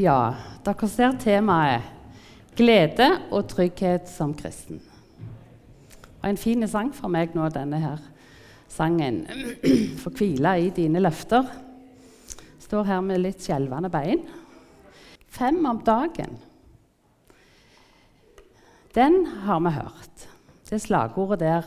Ja, 0.00 0.32
dere 0.64 0.88
ser 0.88 1.16
temaet 1.20 1.82
'Glede 2.56 3.08
og 3.30 3.50
trygghet 3.50 4.08
som 4.08 4.32
kristen'. 4.32 4.80
Og 6.22 6.28
en 6.28 6.38
fin 6.40 6.68
sang 6.68 6.94
for 6.94 7.12
meg 7.12 7.34
nå, 7.36 7.48
denne 7.52 7.80
her 7.82 7.98
sangen 8.68 9.26
'Få 10.00 10.10
hvile 10.16 10.54
i 10.56 10.70
dine 10.70 11.02
løfter'. 11.04 11.52
Står 12.58 12.88
her 12.88 13.00
med 13.00 13.20
litt 13.20 13.44
skjelvende 13.44 13.90
bein. 13.92 14.24
Fem 15.28 15.60
om 15.66 15.82
dagen. 15.84 16.38
Den 18.94 19.26
har 19.26 19.60
vi 19.60 19.76
hørt. 19.76 20.26
Det 20.70 20.80
slagordet 20.80 21.40
der. 21.40 21.62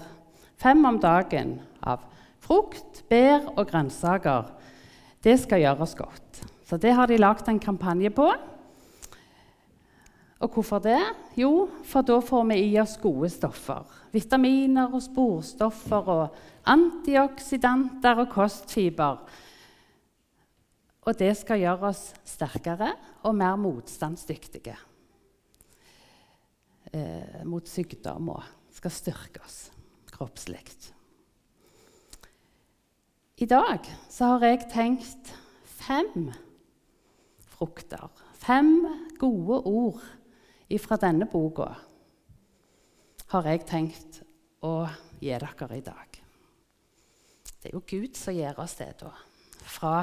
Fem 0.57 0.85
om 0.85 0.99
dagen 0.99 1.59
av 1.83 2.01
frukt, 2.39 3.03
bær 3.09 3.45
og 3.57 3.67
grønnsaker. 3.67 4.49
Det 5.23 5.39
skal 5.39 5.59
gjøre 5.59 5.81
oss 5.81 5.95
godt. 5.95 6.22
Så 6.63 6.79
det 6.79 6.93
har 6.95 7.07
de 7.07 7.19
lagd 7.19 7.49
en 7.49 7.59
kampanje 7.59 8.09
på. 8.13 8.27
Og 10.43 10.49
hvorfor 10.51 10.81
det? 10.83 10.99
Jo, 11.39 11.69
for 11.87 12.03
da 12.03 12.17
får 12.23 12.43
vi 12.51 12.57
i 12.65 12.79
oss 12.81 12.97
gode 12.99 13.29
stoffer. 13.31 13.87
Vitaminer 14.11 14.91
og 14.91 15.03
sporstoffer 15.05 16.09
og 16.11 16.41
antioksidanter 16.67 18.23
og 18.25 18.31
kostfiber. 18.31 19.21
Og 21.03 21.19
det 21.19 21.31
skal 21.39 21.63
gjøre 21.63 21.91
oss 21.91 22.09
sterkere 22.27 22.93
og 23.27 23.35
mer 23.35 23.55
motstandsdyktige 23.59 24.75
eh, 26.91 27.43
mot 27.47 27.67
sykdom 27.67 28.31
og 28.35 28.43
skal 28.71 28.95
styrke 28.95 29.43
oss 29.43 29.65
kroppslig. 30.13 30.63
I 33.43 33.47
dag 33.49 33.87
så 34.11 34.35
har 34.35 34.45
jeg 34.45 34.67
tenkt 34.71 35.33
fem 35.83 36.29
frukter. 37.63 38.09
Fem 38.33 38.83
gode 39.19 39.61
ord 39.63 40.03
fra 40.81 40.97
denne 40.97 41.27
boka 41.29 41.69
har 43.29 43.47
jeg 43.47 43.65
tenkt 43.69 44.23
å 44.65 44.87
gi 45.21 45.29
dere 45.31 45.77
i 45.77 45.83
dag. 45.85 46.17
Det 47.61 47.69
er 47.69 47.75
jo 47.77 47.83
Gud 47.87 48.17
som 48.17 48.35
gir 48.35 48.57
oss 48.59 48.75
det, 48.75 48.89
da. 48.99 49.13
Fra 49.63 50.01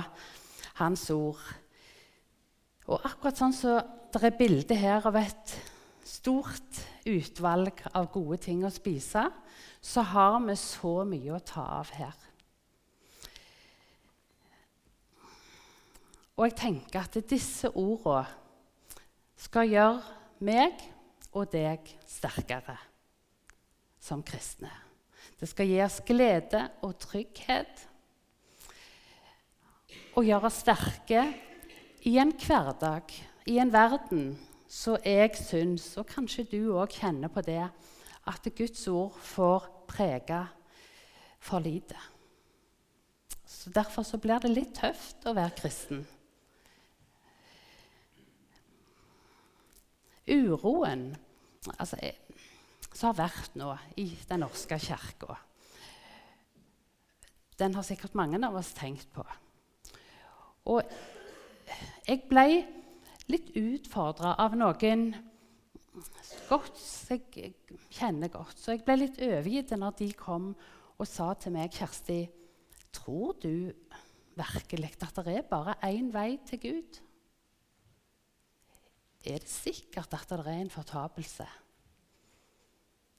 Hans 0.79 1.11
ord. 1.11 1.43
Og 2.89 3.05
akkurat 3.05 3.37
sånn 3.37 3.53
så 3.53 3.77
det 4.15 4.23
er 4.25 4.39
bilde 4.39 4.79
her 4.79 5.05
av 5.07 5.19
et 5.21 5.53
stort 6.07 6.81
utvalg 7.07 7.85
av 7.93 8.09
gode 8.15 8.41
ting 8.47 8.65
å 8.65 8.73
spise, 8.73 9.27
så 9.81 10.07
har 10.15 10.41
vi 10.47 10.57
så 10.57 11.01
mye 11.05 11.35
å 11.37 11.45
ta 11.45 11.67
av 11.83 11.93
her. 11.99 12.17
Og 16.41 16.47
jeg 16.49 16.57
tenker 16.57 17.05
at 17.05 17.19
disse 17.29 17.69
ordene 17.77 18.25
skal 19.37 19.69
gjøre 19.69 20.45
meg 20.49 20.79
og 21.37 21.51
deg 21.53 21.85
sterkere 22.09 22.79
som 24.01 24.23
kristne. 24.25 24.71
Det 25.37 25.49
skal 25.51 25.69
gi 25.69 25.77
oss 25.85 25.99
glede 26.09 26.63
og 26.81 26.95
trygghet 27.03 27.83
og 30.17 30.25
gjøre 30.25 30.49
oss 30.49 30.63
sterke 30.65 31.27
i 32.09 32.15
en 32.23 32.33
hverdag, 32.33 33.13
i 33.45 33.59
en 33.61 33.73
verden 33.73 34.31
så 34.71 34.95
jeg 35.05 35.35
syns, 35.37 35.91
og 36.01 36.09
kanskje 36.09 36.47
du 36.49 36.73
òg 36.79 36.95
kjenner 37.03 37.29
på 37.29 37.43
det, 37.45 37.67
at 38.31 38.49
Guds 38.57 38.87
ord 38.89 39.19
får 39.21 39.67
prege 39.91 40.41
for 41.43 41.61
lite. 41.61 41.99
Så 43.45 43.73
Derfor 43.75 44.09
så 44.09 44.17
blir 44.17 44.41
det 44.41 44.55
litt 44.55 44.73
tøft 44.79 45.27
å 45.29 45.37
være 45.37 45.59
kristen. 45.59 46.07
Uroen 50.31 51.11
altså, 51.77 51.99
som 52.93 53.11
har 53.11 53.19
vært 53.21 53.57
nå 53.59 53.71
i 54.01 54.09
Den 54.29 54.45
norske 54.45 54.79
kirka, 54.81 55.37
den 57.61 57.75
har 57.77 57.85
sikkert 57.85 58.17
mange 58.17 58.41
av 58.47 58.57
oss 58.57 58.73
tenkt 58.73 59.11
på. 59.13 59.25
Og 60.73 60.81
jeg 62.07 62.23
ble 62.31 62.47
litt 63.31 63.51
utfordra 63.59 64.33
av 64.41 64.57
noen 64.59 65.11
godt, 66.49 66.79
som 66.79 67.19
jeg 67.21 67.55
kjenner 67.93 68.33
godt. 68.33 68.57
Så 68.59 68.75
jeg 68.75 68.85
ble 68.87 69.03
litt 69.03 69.21
overgitt 69.23 69.75
når 69.77 69.99
de 70.01 70.11
kom 70.17 70.53
og 71.01 71.09
sa 71.09 71.33
til 71.35 71.55
meg, 71.55 71.73
'Kjersti, 71.73 72.29
tror 72.93 73.37
du 73.41 73.73
virkelig 74.37 74.97
at 75.01 75.17
det 75.25 75.37
er 75.37 75.49
bare 75.49 75.79
én 75.85 76.13
vei 76.13 76.39
til 76.47 76.61
Gud?' 76.61 77.01
Er 79.25 79.43
det 79.43 79.51
sikkert 79.51 80.15
at 80.17 80.31
det 80.31 80.41
er 80.47 80.61
en 80.61 80.73
fortapelse. 80.73 81.47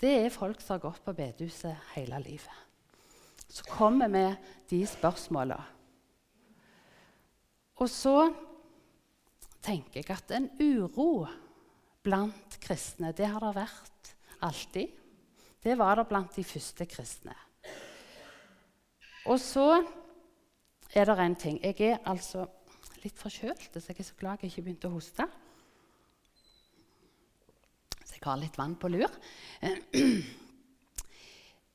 Det 0.01 0.13
er 0.25 0.33
folk 0.33 0.61
som 0.61 0.75
har 0.75 0.85
gått 0.87 1.03
på 1.05 1.13
bedehuset 1.13 1.93
hele 1.93 2.17
livet. 2.23 2.61
Så 3.51 3.67
kommer 3.67 4.09
vi 4.09 4.23
de 4.71 4.79
spørsmåla. 4.87 5.59
Og 7.81 7.89
så 7.89 8.31
tenker 9.61 10.01
jeg 10.01 10.09
at 10.15 10.33
en 10.33 10.49
uro 10.61 11.27
blant 12.01 12.57
kristne, 12.63 13.11
det 13.13 13.29
har 13.29 13.43
det 13.45 13.53
vært 13.59 14.11
alltid. 14.41 14.89
Det 15.61 15.77
var 15.77 15.99
det 15.99 16.07
blant 16.09 16.33
de 16.35 16.43
første 16.43 16.85
kristne. 16.89 17.35
Og 19.29 19.37
så 19.37 19.83
er 20.95 21.05
det 21.05 21.19
en 21.19 21.35
ting. 21.35 21.59
Jeg 21.61 21.77
er 21.91 22.01
altså 22.09 22.47
litt 23.03 23.17
forkjølt, 23.17 23.69
så 23.77 23.91
jeg 23.91 23.99
er 23.99 24.07
så 24.07 24.17
glad 24.17 24.41
jeg 24.41 24.49
ikke 24.49 24.65
begynte 24.65 24.89
å 24.89 24.95
hoste. 24.95 25.27
Har 28.21 28.37
litt 28.37 28.57
vann 28.57 28.75
på 28.77 28.91
lur. 28.91 29.09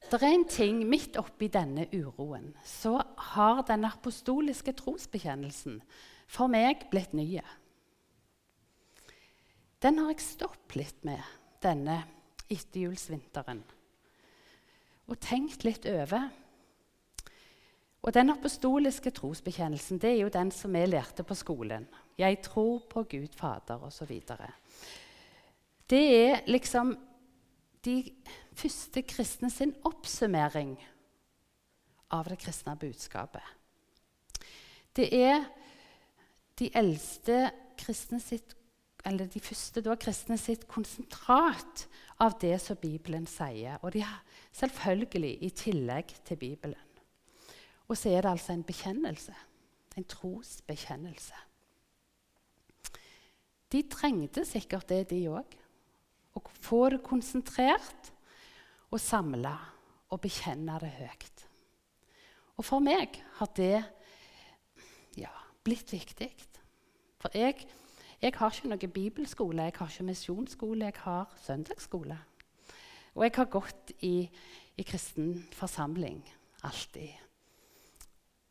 Det 0.07 0.21
er 0.23 0.29
en 0.29 0.45
ting 0.47 0.85
midt 0.87 1.17
oppi 1.19 1.49
denne 1.51 1.89
uroen. 1.91 2.53
Så 2.63 2.95
har 3.35 3.65
den 3.67 3.85
apostoliske 3.89 4.77
trosbekjennelsen 4.79 5.81
for 6.31 6.47
meg 6.51 6.87
blitt 6.93 7.17
ny. 7.17 7.41
Den 9.83 9.99
har 9.99 10.13
jeg 10.15 10.23
stoppet 10.23 10.79
litt 10.79 11.03
med 11.07 11.23
denne 11.65 12.05
etterjulsvinteren 12.47 13.65
og 15.07 15.19
tenkt 15.23 15.67
litt 15.67 15.87
over. 15.91 16.29
Og 18.07 18.15
Den 18.15 18.31
apostoliske 18.31 19.11
trosbekjennelsen 19.11 19.99
det 19.99 20.13
er 20.13 20.21
jo 20.21 20.31
den 20.31 20.53
som 20.55 20.75
vi 20.75 20.85
lærte 20.87 21.25
på 21.27 21.35
skolen. 21.35 21.89
Jeg 22.19 22.39
tror 22.43 22.85
på 22.91 23.03
Gud 23.03 23.35
Fader 23.35 23.83
osv. 23.83 24.13
Det 25.91 26.03
er 26.27 26.41
liksom 26.51 26.97
de 27.87 28.01
første 28.57 29.03
kristne 29.07 29.51
sin 29.51 29.75
oppsummering 29.87 30.75
av 32.11 32.27
det 32.31 32.39
kristne 32.43 32.75
budskapet. 32.79 33.43
Det 34.97 35.07
er 35.15 35.45
de 36.59 36.71
eldste 36.75 37.51
kristne 37.79 38.19
sitt, 38.23 38.55
eller 39.07 39.29
de 39.31 39.41
første 39.41 39.83
da, 39.85 39.95
kristne 39.95 40.39
sitt 40.41 40.65
konsentrat 40.67 41.85
av 42.23 42.39
det 42.43 42.57
som 42.65 42.79
Bibelen 42.81 43.27
sier. 43.31 43.77
Og 43.85 43.93
de 43.95 44.03
har 44.03 44.23
selvfølgelig 44.57 45.37
i 45.45 45.51
tillegg 45.55 46.17
til 46.27 46.41
Bibelen. 46.41 46.81
Og 47.87 47.95
så 47.99 48.11
er 48.11 48.25
det 48.25 48.33
altså 48.33 48.57
en 48.57 48.65
bekjennelse. 48.67 49.35
En 49.97 50.09
trosbekjennelse. 50.11 51.45
De 53.73 53.83
trengte 53.91 54.45
sikkert 54.49 54.89
det, 54.89 55.05
de 55.11 55.23
òg 55.31 55.55
og 56.37 56.51
få 56.61 56.83
det 56.93 57.03
konsentrert 57.05 58.13
og 58.91 59.01
samla 59.01 59.55
og 60.13 60.21
bekjenne 60.23 60.79
det 60.83 60.93
høyt. 60.99 61.47
Og 62.57 62.65
for 62.65 62.81
meg 62.85 63.19
har 63.39 63.51
det 63.57 63.83
ja, 65.19 65.33
blitt 65.65 65.93
viktig. 65.93 66.31
For 67.21 67.33
jeg, 67.37 67.67
jeg 68.23 68.37
har 68.37 68.55
ikke 68.55 68.71
noe 68.71 68.93
bibelskole, 68.93 69.69
jeg 69.69 69.77
har 69.79 69.93
ikke 69.93 70.09
misjonsskole, 70.11 70.89
jeg 70.89 71.03
har 71.05 71.33
søndagsskole. 71.45 72.19
Og 73.17 73.25
jeg 73.25 73.35
har 73.37 73.53
gått 73.53 73.93
i, 74.05 74.29
i 74.77 74.85
kristen 74.85 75.41
forsamling 75.57 76.21
alltid. 76.65 77.13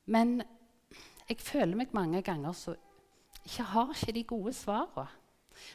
Men 0.05 0.41
jeg 1.29 1.41
føler 1.41 1.77
meg 1.77 1.93
mange 1.97 2.21
ganger 2.25 2.53
så 2.53 2.75
jeg 3.45 3.65
har 3.65 3.93
ikke 3.93 4.13
de 4.13 4.23
gode 4.25 4.53
svarene. 4.57 5.07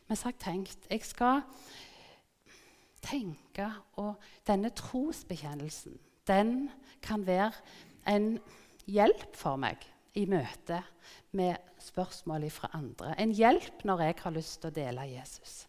Men 0.09 0.17
så 0.19 0.29
har 0.29 0.35
jeg 0.35 0.43
tenkt 0.43 0.91
jeg 0.91 1.05
skal 1.06 1.43
tenke 3.05 3.67
og 4.00 4.20
denne 4.49 4.70
trosbekjennelsen 4.76 5.99
den 6.29 6.70
kan 7.02 7.25
være 7.26 7.52
en 8.08 8.37
hjelp 8.91 9.37
for 9.38 9.61
meg 9.61 9.82
i 10.19 10.26
møte 10.29 10.81
med 11.37 11.56
spørsmål 11.81 12.47
fra 12.52 12.70
andre. 12.76 13.14
En 13.19 13.32
hjelp 13.35 13.85
når 13.87 14.05
jeg 14.06 14.17
har 14.23 14.35
lyst 14.35 14.61
til 14.61 14.70
å 14.70 14.75
dele 14.75 15.08
Jesus. 15.12 15.64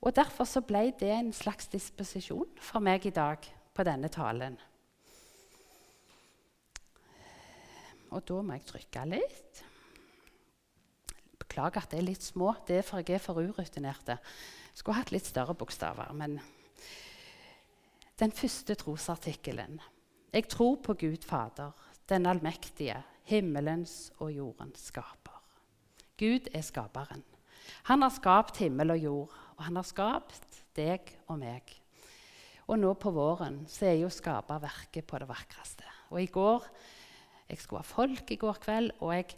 Og 0.00 0.14
Derfor 0.14 0.46
så 0.46 0.62
ble 0.62 0.92
det 0.98 1.10
en 1.10 1.32
slags 1.34 1.66
disposisjon 1.72 2.60
for 2.62 2.82
meg 2.84 3.06
i 3.06 3.14
dag 3.14 3.42
på 3.74 3.86
denne 3.86 4.10
talen. 4.10 4.58
Og 8.14 8.22
da 8.24 8.38
må 8.42 8.56
jeg 8.56 8.68
trykke 8.68 9.08
litt. 9.10 9.64
beklager 11.38 11.82
at 11.82 11.90
det 11.90 11.98
er 11.98 12.06
litt 12.06 12.22
små. 12.22 12.54
Det 12.66 12.78
er 12.78 12.86
for 12.86 13.02
jeg 13.02 13.18
er 13.18 13.22
for 13.22 13.40
urutinerte. 13.40 14.18
Skulle 14.78 15.00
hatt 15.00 15.12
litt 15.14 15.26
større 15.26 15.56
bokstaver. 15.58 16.14
men... 16.14 16.38
Den 18.18 18.32
første 18.34 18.74
trosartikkelen. 18.74 19.76
Jeg 20.34 20.48
tror 20.50 20.80
på 20.82 20.94
Gud 20.98 21.22
Fader, 21.22 21.70
den 22.10 22.26
allmektige, 22.26 22.96
himmelens 23.30 24.10
og 24.18 24.32
jordens 24.34 24.88
skaper. 24.90 25.38
Gud 26.18 26.48
er 26.50 26.64
skaperen. 26.66 27.22
Han 27.86 28.02
har 28.02 28.10
skapt 28.10 28.58
himmel 28.58 28.90
og 28.96 28.98
jord, 28.98 29.36
og 29.54 29.64
han 29.68 29.78
har 29.78 29.86
skapt 29.86 30.58
deg 30.74 31.12
og 31.28 31.38
meg. 31.38 31.70
Og 32.66 32.80
nå 32.80 32.90
på 32.98 33.12
våren 33.14 33.62
så 33.70 33.86
er 33.92 34.00
jo 34.00 34.10
skaperverket 34.10 35.06
på 35.06 35.20
det 35.22 35.28
vakreste. 35.30 35.86
Og 36.10 36.22
i 36.22 36.32
går 36.32 36.66
Jeg 37.48 37.62
skulle 37.62 37.80
ha 37.80 37.86
folk 37.86 38.30
i 38.30 38.36
går 38.36 38.58
kveld, 38.60 38.90
og 39.00 39.14
jeg 39.14 39.30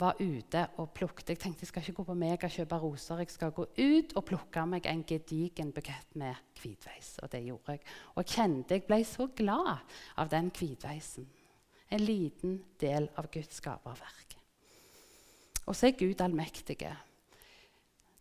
var 0.00 0.16
ute 0.20 0.62
og 0.80 0.90
plukket. 0.96 1.34
Jeg 1.34 1.40
tenkte 1.42 1.64
jeg 1.64 1.70
skal 1.70 1.84
ikke 1.84 1.98
gå 2.00 2.06
på 2.08 2.16
meg 2.18 2.44
og 2.46 2.54
kjøpe 2.54 2.78
roser. 2.80 3.20
Jeg 3.22 3.34
skal 3.34 3.52
gå 3.54 3.66
ut 3.66 4.14
og 4.16 4.24
plukke 4.28 4.64
meg 4.68 4.88
en 4.88 5.04
gedigen 5.08 5.72
bukett 5.74 6.16
med 6.18 6.38
hvitveis. 6.60 7.14
Og 7.22 7.32
det 7.32 7.42
gjorde 7.44 7.76
jeg. 7.76 7.84
Og 8.14 8.24
jeg 8.24 8.34
kjente 8.36 8.78
jeg 8.78 8.86
ble 8.88 9.00
så 9.06 9.28
glad 9.36 9.94
av 10.16 10.32
den 10.32 10.50
hvitveisen. 10.54 11.28
En 11.92 12.04
liten 12.04 12.58
del 12.80 13.10
av 13.20 13.28
Guds 13.32 13.60
skaperverk. 13.60 14.36
Og 15.68 15.76
så 15.76 15.90
er 15.90 15.98
Gud 15.98 16.24
allmektige. 16.24 16.96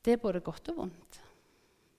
Det 0.03 0.17
er 0.17 0.21
både 0.21 0.43
godt 0.43 0.73
og 0.73 0.83
vondt. 0.83 1.21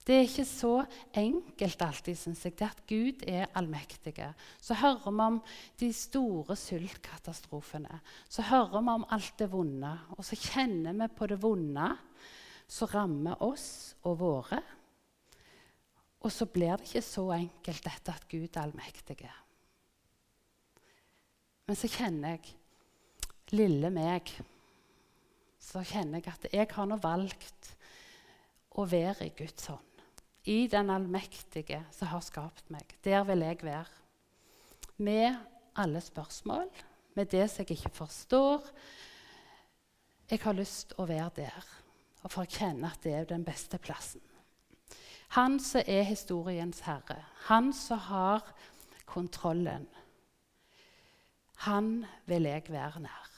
Det 0.03 0.17
er 0.17 0.25
ikke 0.27 0.45
så 0.49 0.71
enkelt 1.15 1.83
alltid, 1.85 2.17
syns 2.19 2.41
jeg, 2.43 2.57
det 2.59 2.67
at 2.67 2.81
Gud 2.91 3.21
er 3.31 3.51
allmektig. 3.55 4.17
Så 4.59 4.75
hører 4.75 5.05
vi 5.07 5.27
om 5.29 5.37
de 5.79 5.91
store 5.95 6.57
sultkatastrofene. 6.59 8.01
Så 8.27 8.43
hører 8.49 8.83
vi 8.83 8.97
om 8.97 9.07
alt 9.15 9.37
det 9.39 9.47
vonde. 9.53 9.93
Og 10.17 10.27
så 10.27 10.39
kjenner 10.39 10.97
vi 10.99 11.09
på 11.15 11.29
det 11.31 11.39
vonde 11.43 11.93
som 12.67 12.91
rammer 12.91 13.45
oss 13.47 13.95
og 14.03 14.19
våre. 14.25 14.59
Og 16.23 16.35
så 16.35 16.49
blir 16.51 16.75
det 16.81 16.91
ikke 16.91 17.05
så 17.07 17.29
enkelt 17.37 17.87
dette 17.87 18.17
at 18.17 18.27
Gud 18.31 18.49
er 18.51 18.65
allmektig. 18.65 19.21
Men 21.71 21.79
så 21.79 21.91
kjenner 21.91 22.35
jeg 22.35 22.57
lille 23.55 23.93
meg. 23.95 24.35
Så 25.63 25.87
kjenner 25.87 26.19
jeg 26.19 26.35
at 26.35 26.51
jeg 26.51 26.71
har 26.75 26.91
nå 26.91 26.99
valgt 26.99 27.73
å 28.75 28.89
være 28.89 29.31
i 29.31 29.35
Guds 29.39 29.71
hånd 29.71 29.92
i 30.45 30.67
den 30.67 30.91
allmektige 30.91 31.83
som 31.95 32.11
har 32.11 32.25
skapt 32.25 32.71
meg. 32.73 32.97
Der 33.05 33.23
vil 33.29 33.45
jeg 33.47 33.63
være. 33.63 34.01
Med 35.03 35.37
alle 35.77 36.01
spørsmål, 36.01 36.69
med 37.15 37.31
det 37.33 37.49
som 37.51 37.63
jeg 37.63 37.79
ikke 37.79 37.95
forstår. 37.95 38.67
Jeg 40.31 40.41
har 40.43 40.57
lyst 40.57 40.95
å 40.99 41.07
være 41.07 41.31
der, 41.37 41.65
og 42.23 42.31
for 42.31 42.45
å 42.45 42.51
kjenne 42.51 42.91
at 42.91 43.03
det 43.05 43.15
er 43.17 43.29
den 43.29 43.45
beste 43.45 43.79
plassen. 43.83 44.23
Han 45.37 45.59
som 45.61 45.85
er 45.89 46.05
historiens 46.05 46.83
herre, 46.85 47.19
han 47.49 47.73
som 47.73 48.01
har 48.09 48.45
kontrollen, 49.09 49.87
han 51.67 52.03
vil 52.27 52.49
jeg 52.49 52.67
være 52.73 53.05
nær. 53.05 53.29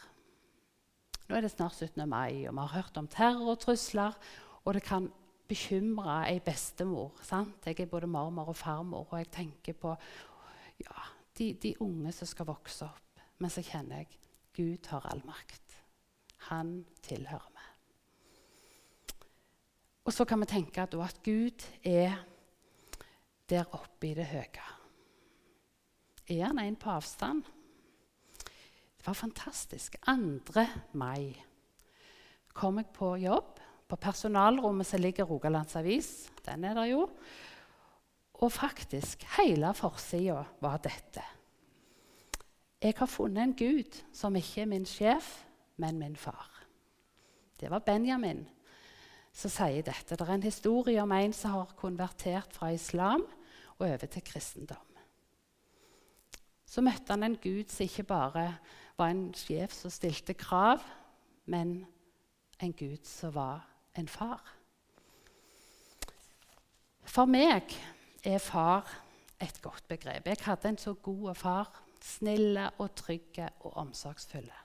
Nå 1.29 1.37
er 1.37 1.45
det 1.45 1.53
snart 1.53 1.77
17. 1.77 2.05
mai, 2.09 2.45
og 2.49 2.55
vi 2.55 2.61
har 2.61 2.73
hørt 2.73 2.99
om 3.01 3.09
terrortrusler. 3.09 4.17
Og 4.65 4.75
det 4.77 4.83
kan 4.85 5.11
bekymra 5.49 6.25
ei 6.29 6.41
bestemor. 6.45 7.13
Sant? 7.23 7.67
Jeg 7.67 7.81
er 7.81 7.91
både 7.91 8.09
mormor 8.11 8.53
og 8.53 8.57
farmor, 8.57 9.07
og 9.11 9.19
jeg 9.19 9.31
tenker 9.33 9.77
på 9.79 9.95
ja, 10.81 11.07
de, 11.39 11.53
de, 11.63 11.75
unge 11.81 12.13
som 12.13 12.29
skal 12.29 12.49
vokse 12.49 12.87
opp. 12.87 13.25
Men 13.39 13.51
så 13.51 13.65
kjenner 13.65 14.03
jeg 14.03 14.21
Gud 14.55 14.91
har 14.93 15.07
all 15.11 15.23
makt. 15.27 15.81
Han 16.51 16.85
tilhører 17.03 17.51
meg. 17.55 17.71
Og 20.05 20.13
så 20.13 20.27
kan 20.29 20.41
vi 20.41 20.47
tenke 20.47 20.83
at 20.85 21.21
Gud 21.25 21.65
er 21.83 22.21
der 23.49 23.65
oppe 23.73 24.11
i 24.11 24.15
det 24.15 24.27
høye. 24.29 24.69
Er 26.29 26.47
han 26.47 26.59
en 26.59 26.77
på 26.77 26.91
avstand? 26.91 27.43
Det 28.97 29.07
var 29.07 29.13
fantastisk. 29.13 29.97
2. 30.07 30.65
mai 30.93 31.35
kom 32.55 32.79
jeg 32.79 32.87
på 32.95 33.17
jobb 33.17 33.54
på 33.95 34.01
personalrommet 34.11 34.89
som 34.89 34.99
ligger 34.99 35.29
Rogalands 35.29 35.77
Avis. 35.79 36.27
Den 36.43 36.65
er 36.67 36.75
der 36.75 36.89
jo. 36.91 37.07
Og 38.43 38.51
faktisk, 38.53 39.23
hele 39.37 39.71
forsida 39.75 40.41
var 40.61 40.81
dette. 40.83 41.23
Jeg 42.83 42.95
har 42.99 43.07
funnet 43.07 43.43
en 43.43 43.55
gud 43.55 44.01
som 44.13 44.35
ikke 44.37 44.65
er 44.65 44.67
min 44.67 44.87
sjef, 44.87 45.45
men 45.79 45.99
min 45.99 46.17
far. 46.17 46.51
Det 47.61 47.71
var 47.71 47.85
Benjamin 47.87 48.43
som 49.33 49.51
sier 49.51 49.87
dette. 49.87 50.17
Det 50.17 50.27
er 50.27 50.33
en 50.35 50.43
historie 50.43 51.03
om 51.03 51.13
en 51.15 51.33
som 51.33 51.55
har 51.55 51.77
konvertert 51.79 52.51
fra 52.53 52.73
islam 52.75 53.23
og 53.79 53.87
over 53.87 54.07
til 54.11 54.25
kristendom. 54.27 54.91
Så 56.67 56.83
møtte 56.83 57.15
han 57.15 57.23
en 57.23 57.39
gud 57.39 57.71
som 57.71 57.87
ikke 57.87 58.09
bare 58.11 58.49
var 58.99 59.15
en 59.15 59.29
sjef 59.39 59.73
som 59.73 59.91
stilte 59.91 60.35
krav, 60.35 60.83
men 61.47 61.85
en 62.59 62.75
gud 62.75 63.07
som 63.07 63.35
var 63.35 63.71
en 63.99 64.09
far. 64.09 64.43
For 67.05 67.31
meg 67.31 67.75
er 68.25 68.43
far 68.43 68.89
et 69.43 69.61
godt 69.63 69.87
begrep. 69.89 70.27
Jeg 70.27 70.43
hadde 70.47 70.69
en 70.69 70.79
så 70.79 70.95
god 70.95 71.35
far. 71.35 71.81
Snille 72.05 72.71
og 72.79 72.95
trygge 72.95 73.49
og 73.65 73.77
omsorgsfulle. 73.81 74.59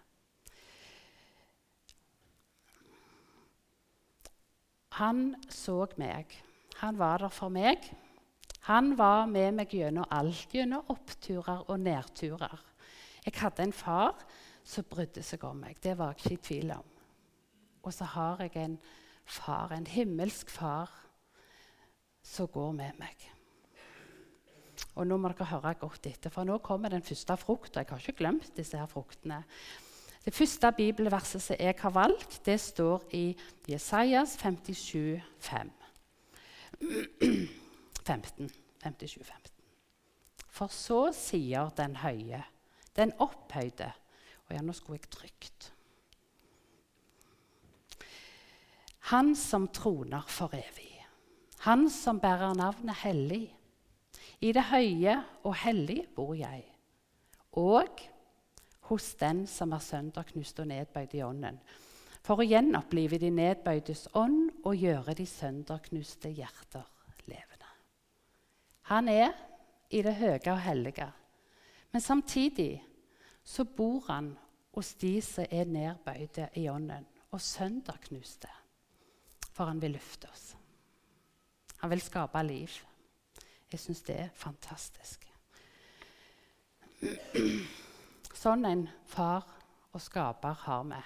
Han 4.99 5.35
så 5.49 5.85
meg. 5.97 6.35
Han 6.81 6.97
var 6.99 7.17
der 7.17 7.31
for 7.31 7.49
meg. 7.49 7.85
Han 8.67 8.97
var 8.97 9.25
med 9.25 9.55
meg 9.55 9.71
gjennom 9.71 10.07
alt, 10.11 10.51
gjennom 10.51 10.89
oppturer 10.91 11.63
og 11.69 11.79
nedturer. 11.79 12.59
Jeg 13.25 13.39
hadde 13.39 13.63
en 13.63 13.73
far 13.73 14.19
som 14.63 14.83
brydde 14.89 15.23
seg 15.23 15.43
om 15.47 15.61
meg. 15.63 15.79
Det 15.83 15.95
var 15.97 16.11
jeg 16.11 16.19
ikke 16.19 16.33
i 16.33 16.43
tvil 16.49 16.73
om. 16.75 16.89
Og 17.83 17.93
så 17.95 18.03
har 18.03 18.43
jeg 18.43 18.57
en 18.59 18.75
en 19.75 19.87
himmelsk 19.87 20.49
far, 20.49 20.89
som 22.23 22.47
går 22.47 22.71
med 22.71 22.97
meg. 22.99 23.27
Og 24.95 25.07
nå 25.07 25.17
må 25.17 25.29
dere 25.31 25.47
høre 25.51 25.75
godt 25.79 26.07
etter, 26.09 26.31
for 26.33 26.47
nå 26.47 26.57
kommer 26.63 26.89
den 26.89 27.05
første 27.05 27.37
frukta. 27.37 27.79
Jeg 27.79 27.89
har 27.89 28.01
ikke 28.03 28.19
glemt 28.19 28.51
disse 28.57 28.77
her 28.77 28.89
fruktene. 28.89 29.43
Det 30.25 30.33
første 30.35 30.71
bibelverset 30.75 31.41
som 31.41 31.55
jeg 31.59 31.75
har 31.79 31.93
valgt, 31.95 32.41
det 32.45 32.59
står 32.59 33.05
i 33.15 33.37
Jesajas 33.69 34.35
57, 34.41 35.21
5. 35.39 35.71
15. 38.05 38.49
57, 38.83 39.23
15. 39.23 39.51
For 40.49 40.67
så 40.73 41.01
sier 41.15 41.71
den 41.77 41.95
høye, 42.03 42.43
den 42.95 43.13
opphøyde 43.19 43.91
Og 44.49 44.55
ja, 44.55 44.61
nå 44.65 44.73
skulle 44.73 44.97
jeg 44.97 45.11
trygt. 45.13 45.67
Han 49.09 49.35
som 49.35 49.67
troner 49.73 50.25
for 50.29 50.53
evig. 50.53 51.07
Han 51.65 51.87
som 51.89 52.19
bærer 52.21 52.53
navnet 52.53 53.01
hellig. 53.01 53.47
I 54.39 54.51
det 54.53 54.67
høye 54.69 55.15
og 55.43 55.55
hellige 55.63 56.05
bor 56.15 56.35
jeg. 56.37 56.61
Og 57.57 58.03
hos 58.91 59.07
den 59.17 59.47
som 59.49 59.73
er 59.73 59.81
sønderknust 59.81 60.61
og 60.61 60.69
nedbøyd 60.69 61.15
i 61.17 61.23
ånden. 61.25 61.57
For 62.21 62.37
å 62.37 62.45
gjenopplive 62.45 63.17
de 63.17 63.33
nedbøydes 63.33 64.11
ånd 64.13 64.51
og 64.61 64.77
gjøre 64.77 65.17
de 65.17 65.25
sønderknuste 65.25 66.29
hjerter 66.29 66.85
levende. 67.25 67.73
Han 68.93 69.09
er 69.09 69.33
i 69.89 70.03
det 70.05 70.15
høye 70.21 70.53
og 70.53 70.61
hellige, 70.61 71.09
men 71.91 72.01
samtidig 72.01 72.83
så 73.43 73.65
bor 73.65 74.05
han 74.07 74.35
hos 74.77 74.93
de 75.01 75.17
som 75.25 75.49
er 75.49 75.65
nedbøyde 75.65 76.51
i 76.61 76.69
ånden 76.69 77.09
og 77.31 77.41
sønderknuste 77.41 78.49
for 79.59 79.67
han 79.67 79.81
vil 79.83 79.91
løfte 79.97 80.29
oss. 80.31 80.53
Han 81.81 81.91
vil 81.91 81.99
skape 81.99 82.43
liv. 82.47 82.77
Jeg 83.67 83.81
syns 83.83 84.05
det 84.07 84.15
er 84.15 84.29
fantastisk. 84.39 85.25
Sånn 88.39 88.63
en 88.69 88.85
far 89.11 89.43
og 89.91 89.99
skaper 89.99 90.55
har 90.63 90.87
vi. 90.87 91.01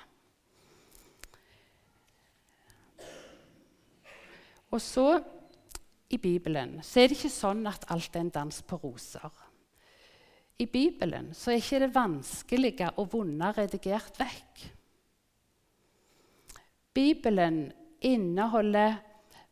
Og 4.69 4.81
så 4.81 5.07
i 6.13 6.21
Bibelen 6.21 6.77
så 6.85 7.01
er 7.01 7.09
det 7.09 7.17
ikke 7.17 7.33
sånn 7.33 7.65
at 7.73 7.89
alt 7.89 8.13
er 8.13 8.27
en 8.27 8.33
dans 8.37 8.63
på 8.69 8.83
roser. 8.85 9.43
I 10.61 10.69
Bibelen 10.69 11.33
så 11.33 11.55
er 11.55 11.61
ikke 11.61 11.87
det 11.87 11.93
vanskelige 11.97 12.93
og 13.01 13.15
vonde 13.17 13.55
redigert 13.57 14.21
vekk. 14.21 14.67
Bibelen 16.93 17.65
inneholder 18.03 18.99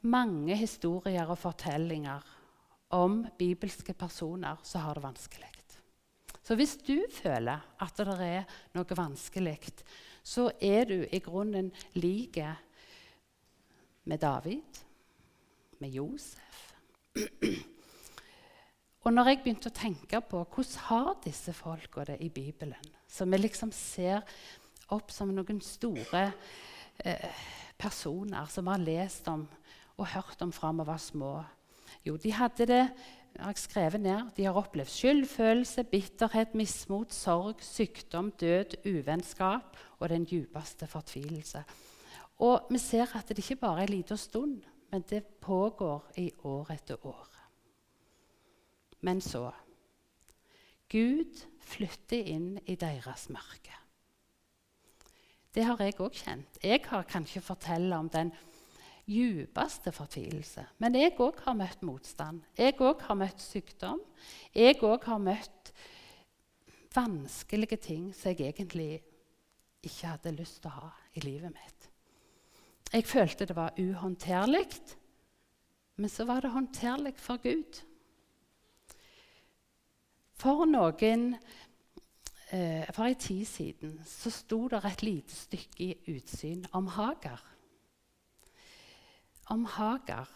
mange 0.01 0.55
historier 0.58 1.29
og 1.29 1.39
fortellinger 1.39 2.25
om 2.98 3.24
bibelske 3.38 3.93
personer 3.96 4.60
som 4.67 4.86
har 4.86 4.98
det 4.98 5.05
vanskelig. 5.05 5.51
Så 6.41 6.58
hvis 6.58 6.74
du 6.84 6.98
føler 7.13 7.62
at 7.79 8.00
det 8.01 8.15
er 8.25 8.48
noe 8.75 8.98
vanskelig, 8.98 9.60
så 10.24 10.50
er 10.60 10.89
du 10.89 10.98
i 11.05 11.22
grunnen 11.24 11.70
lik 11.93 12.39
med 14.03 14.20
David, 14.20 14.81
med 15.79 15.93
Josef. 15.93 16.74
Og 19.01 19.13
når 19.13 19.29
jeg 19.29 19.39
begynte 19.41 19.70
å 19.72 19.77
tenke 19.79 20.22
på 20.22 20.41
hvordan 20.43 20.84
har 20.89 21.13
disse 21.24 21.53
folka 21.58 22.03
det 22.10 22.20
i 22.22 22.29
Bibelen, 22.34 22.91
som 23.08 23.31
vi 23.31 23.39
liksom 23.39 23.72
ser 23.74 24.25
opp 24.91 25.13
som 25.13 25.31
noen 25.34 25.62
store 25.63 26.25
eh, 27.05 27.41
personer 27.77 28.50
som 28.50 28.67
har 28.67 28.81
lest 28.81 29.27
om 29.31 29.48
og 29.98 30.08
hørt 30.13 30.41
om 30.41 30.51
fra 30.51 30.72
vi 30.72 30.86
var 30.88 31.01
små 31.01 31.34
Jo, 32.05 32.15
de 32.17 32.31
hadde 32.34 32.65
det 32.65 32.84
jeg 33.31 33.46
har 33.46 33.53
skrevet 33.55 34.01
ned, 34.01 34.31
De 34.36 34.43
har 34.43 34.58
opplevd 34.60 34.89
skyldfølelse, 34.89 35.84
bitterhet, 35.84 36.55
mismot, 36.55 37.13
sorg, 37.13 37.62
sykdom, 37.63 38.31
død, 38.31 38.75
uvennskap 38.86 39.77
og 40.00 40.10
den 40.10 40.25
djupeste 40.25 40.88
fortvilelse. 40.88 41.63
Og 42.39 42.67
vi 42.70 42.77
ser 42.77 43.15
at 43.15 43.29
det 43.29 43.38
ikke 43.38 43.55
bare 43.55 43.84
er 43.84 43.88
en 43.88 43.96
liten 43.96 44.17
stund, 44.17 44.62
men 44.91 45.03
det 45.10 45.24
pågår 45.39 46.12
i 46.17 46.31
år 46.43 46.72
etter 46.72 47.05
år. 47.05 47.27
Men 49.01 49.22
så 49.22 49.51
Gud 50.89 51.46
flytter 51.63 52.27
inn 52.27 52.58
i 52.67 52.75
deres 52.75 53.29
mørke. 53.29 53.81
Det 55.51 55.65
har 55.67 55.81
jeg 55.84 55.98
òg 56.00 56.15
kjent. 56.15 56.60
Jeg 56.63 56.86
har, 56.88 57.03
kan 57.03 57.25
ikke 57.27 57.43
fortelle 57.43 57.98
om 57.98 58.08
den 58.10 58.31
djupeste 59.10 59.91
fortvilelse. 59.91 60.63
Men 60.79 60.96
jeg 60.96 61.17
òg 61.20 61.41
har 61.46 61.58
møtt 61.60 61.84
motstand. 61.84 62.41
Jeg 62.58 62.77
òg 62.79 63.03
har 63.08 63.20
møtt 63.20 63.43
sykdom. 63.43 64.00
Jeg 64.55 64.79
òg 64.79 65.08
har 65.10 65.20
møtt 65.20 65.74
vanskelige 66.96 67.79
ting 67.84 68.10
som 68.15 68.31
jeg 68.31 68.53
egentlig 68.53 69.01
ikke 69.81 70.13
hadde 70.13 70.36
lyst 70.38 70.62
til 70.62 70.72
å 70.72 70.77
ha 70.77 70.91
i 71.17 71.24
livet 71.25 71.53
mitt. 71.53 71.88
Jeg 72.91 73.08
følte 73.08 73.48
det 73.48 73.55
var 73.55 73.77
uhåndterlig, 73.79 74.67
men 75.96 76.12
så 76.12 76.25
var 76.27 76.43
det 76.43 76.51
håndterlig 76.51 77.15
for 77.20 77.39
Gud. 77.43 77.79
For 80.41 80.65
noen 80.67 81.36
eh, 82.51 82.88
For 82.93 83.08
ei 83.08 83.15
tid 83.15 83.46
siden 83.46 83.98
så 84.05 84.31
sto 84.34 84.67
det 84.72 84.84
et 84.86 85.03
lite 85.03 85.36
stykke 85.36 85.84
i 85.84 86.15
Utsyn 86.15 86.65
om 86.77 86.88
Hagar. 86.88 87.41
Om 89.50 89.65
Hagar. 89.65 90.29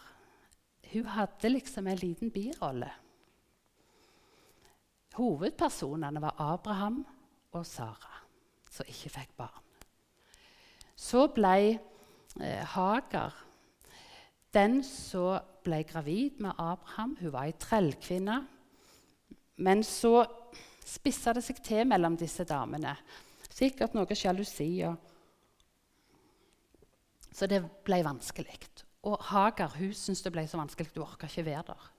Hun 0.92 1.06
hadde 1.06 1.48
liksom 1.48 1.86
en 1.86 1.98
liten 1.98 2.30
birolle. 2.30 2.90
Hovedpersonene 5.16 6.20
var 6.20 6.34
Abraham 6.38 7.06
og 7.52 7.66
Sara, 7.66 8.20
som 8.70 8.88
ikke 8.88 9.10
fikk 9.10 9.36
barn. 9.36 9.64
Så 10.96 11.26
ble 11.32 11.56
eh, 12.40 12.64
Hagar 12.76 13.46
den 14.56 14.80
som 14.84 15.40
ble 15.64 15.82
gravid 15.84 16.40
med 16.40 16.56
Abraham. 16.58 17.16
Hun 17.20 17.32
var 17.32 17.48
ei 17.48 17.56
trellkvinne. 17.60 18.38
Men 19.56 19.82
så 19.84 20.24
spissa 20.86 21.34
det 21.34 21.42
seg 21.44 21.60
til 21.64 21.84
mellom 21.88 22.16
disse 22.18 22.46
damene. 22.46 22.94
Sikkert 23.50 23.96
noe 23.96 24.16
sjalusi. 24.16 24.70
Så 27.32 27.48
det 27.50 27.62
ble 27.84 28.00
vanskelig. 28.06 28.60
Og 29.06 29.20
Hagar 29.30 29.76
hun 29.78 29.92
syntes 29.94 30.24
det 30.24 30.32
ble 30.34 30.46
så 30.48 30.60
vanskelig 30.60 30.94
hun 30.94 31.06
orka 31.06 31.28
ikke 31.30 31.46
være 31.46 31.68
der 31.72 31.92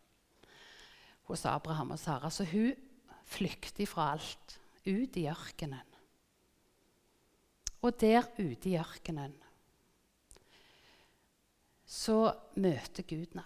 hos 1.27 1.43
Abraham 1.45 1.91
og 1.91 1.99
Sara. 1.99 2.31
Så 2.31 2.45
hun 2.47 2.75
flykter 3.27 3.87
fra 3.89 4.13
alt, 4.15 4.59
ut 4.87 5.17
i 5.19 5.27
ørkenen. 5.27 5.83
Og 7.83 7.99
der 7.99 8.23
ute 8.39 8.71
i 8.71 8.77
ørkenen 8.79 9.35
så 11.87 12.33
møter 12.59 13.05
Gud 13.07 13.31
henne. 13.31 13.45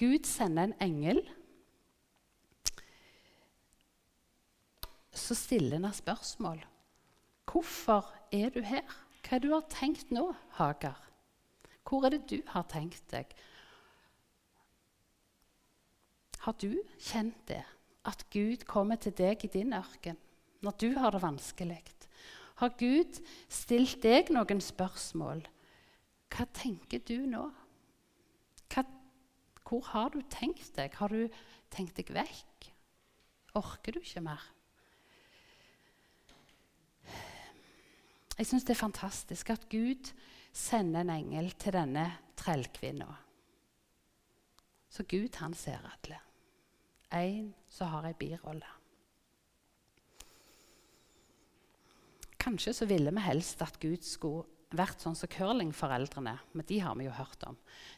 Gud 0.00 0.28
sender 0.28 0.68
en 0.68 0.76
engel 0.80 1.22
så 5.26 5.34
stiller 5.34 5.80
han 5.82 5.92
spørsmål. 5.92 6.62
'Hvorfor 7.46 8.14
er 8.32 8.48
du 8.50 8.60
her? 8.62 8.86
Hva 9.22 9.36
er 9.36 9.38
det 9.38 9.48
du 9.48 9.54
har 9.54 9.68
tenkt 9.70 10.10
nå, 10.10 10.34
Hagar?' 10.58 11.10
'Hvor 11.82 12.06
er 12.06 12.10
det 12.14 12.30
du 12.30 12.40
har 12.46 12.62
tenkt 12.62 13.10
deg?' 13.10 13.34
Har 16.46 16.52
du 16.52 16.78
kjent 16.98 17.48
det, 17.48 17.64
at 18.04 18.26
Gud 18.30 18.64
kommer 18.66 18.96
til 18.96 19.12
deg 19.12 19.44
i 19.44 19.50
din 19.50 19.72
ørken 19.72 20.16
når 20.62 20.70
du 20.78 20.98
har 20.98 21.10
det 21.10 21.22
vanskelig? 21.22 21.82
Har 22.56 22.72
Gud 22.78 23.18
stilt 23.48 24.02
deg 24.02 24.30
noen 24.32 24.60
spørsmål? 24.60 25.42
Hva 26.32 26.46
tenker 26.54 27.02
du 27.04 27.26
nå? 27.26 27.50
Hva, 28.72 28.84
hvor 29.66 29.82
har 29.90 30.14
du 30.14 30.22
tenkt 30.30 30.72
deg? 30.76 30.94
Har 30.94 31.12
du 31.12 31.28
tenkt 31.70 31.98
deg 31.98 32.14
vekk? 32.14 32.70
Orker 33.58 33.92
du 33.92 34.00
ikke 34.00 34.22
mer? 34.24 34.55
Jeg 38.36 38.50
syns 38.50 38.66
det 38.68 38.74
er 38.74 38.82
fantastisk 38.82 39.50
at 39.54 39.68
Gud 39.72 40.10
sender 40.52 41.04
en 41.04 41.12
engel 41.14 41.52
til 41.56 41.72
denne 41.76 42.04
trellkvinna. 42.36 43.08
Så 44.92 45.04
Gud, 45.08 45.38
han 45.40 45.54
ser 45.56 45.80
alle. 45.84 46.18
En 47.16 47.54
som 47.72 47.88
har 47.92 48.08
ei 48.08 48.16
birolle. 48.18 48.68
Kanskje 52.36 52.74
så 52.76 52.86
ville 52.86 53.10
vi 53.10 53.24
helst 53.24 53.64
at 53.64 53.80
Gud 53.82 54.04
skulle 54.06 54.44
vært 54.76 55.00
sånn 55.00 55.16
som 55.16 55.30
curlingforeldrene. 55.32 56.36
Men 56.52 56.68
de 56.68 56.82
har 56.84 56.96
vi 56.98 57.08
jo 57.08 57.16
hørt 57.16 57.48
om. 57.48 57.56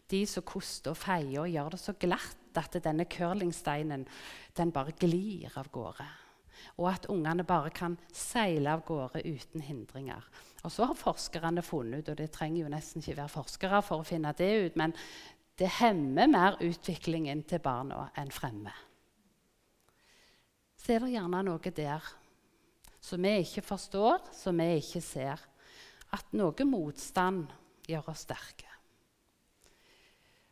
De 0.08 0.22
som 0.28 0.46
koster 0.46 0.94
og 0.94 1.00
feier 1.00 1.42
og 1.42 1.50
gjør 1.50 1.74
det 1.74 1.82
så 1.82 1.96
glatt 1.98 2.62
at 2.62 2.78
denne 2.82 3.06
curlingsteinen 3.10 4.06
den 4.58 4.74
bare 4.74 4.94
glir 4.98 5.52
av 5.58 5.70
gårde 5.74 6.06
og 6.76 6.90
at 6.92 7.08
ungene 7.12 7.46
bare 7.46 7.70
kan 7.74 7.96
seile 8.14 8.72
av 8.74 8.84
gårde 8.88 9.22
uten 9.24 9.64
hindringer. 9.64 10.24
Og 10.64 10.72
så 10.74 10.88
har 10.88 10.98
forskerne 10.98 11.62
funnet 11.62 12.02
ut, 12.02 12.12
og 12.12 12.20
det 12.20 12.30
trenger 12.34 12.64
jo 12.64 12.72
nesten 12.72 13.02
ikke 13.02 13.18
være 13.20 13.34
forskere 13.34 13.82
for 13.86 14.02
å 14.02 14.08
finne 14.08 14.34
det 14.38 14.50
ut, 14.66 14.78
men 14.80 14.94
det 15.58 15.70
hemmer 15.80 16.30
mer 16.30 16.58
utviklingen 16.62 17.42
til 17.48 17.62
barna 17.62 18.08
enn 18.18 18.30
fremme. 18.34 18.74
Så 20.78 20.94
er 20.94 21.02
det 21.02 21.14
gjerne 21.16 21.42
noe 21.46 21.74
der 21.74 22.04
som 23.02 23.22
vi 23.22 23.34
ikke 23.42 23.64
forstår, 23.66 24.22
som 24.34 24.58
vi 24.60 24.78
ikke 24.78 25.02
ser. 25.02 25.42
At 26.14 26.32
noe 26.36 26.64
motstand 26.64 27.50
gjør 27.88 28.12
oss 28.12 28.24
sterke. 28.24 28.68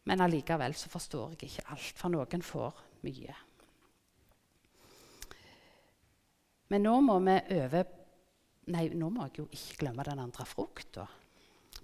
Men 0.07 0.23
allikevel 0.23 0.75
så 0.79 0.91
forstår 0.93 1.35
jeg 1.35 1.51
ikke 1.51 1.67
alt, 1.75 1.99
for 1.99 2.13
noen 2.13 2.45
får 2.45 2.83
mye. 3.07 3.37
Men 6.73 6.87
nå 6.87 6.99
må 7.05 7.21
vi 7.25 7.39
øve 7.61 7.85
Nei, 8.67 8.89
nå 8.99 9.07
må 9.15 9.29
jeg 9.29 9.39
jo 9.39 9.45
ikke 9.55 9.77
glemme 9.85 10.03
den 10.03 10.19
andre 10.19 10.43
frukta. 10.43 11.05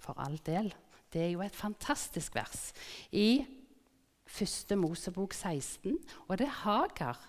For 0.03 0.17
all 0.19 0.35
del. 0.43 0.67
Det 1.07 1.21
er 1.21 1.29
jo 1.31 1.43
et 1.45 1.55
fantastisk 1.55 2.35
vers 2.35 2.73
i 3.15 3.39
1. 4.27 4.73
Mosebok 4.81 5.31
16. 5.31 5.95
Og 6.27 6.37
det 6.41 6.49
er 6.49 6.57
Hagar 6.65 7.21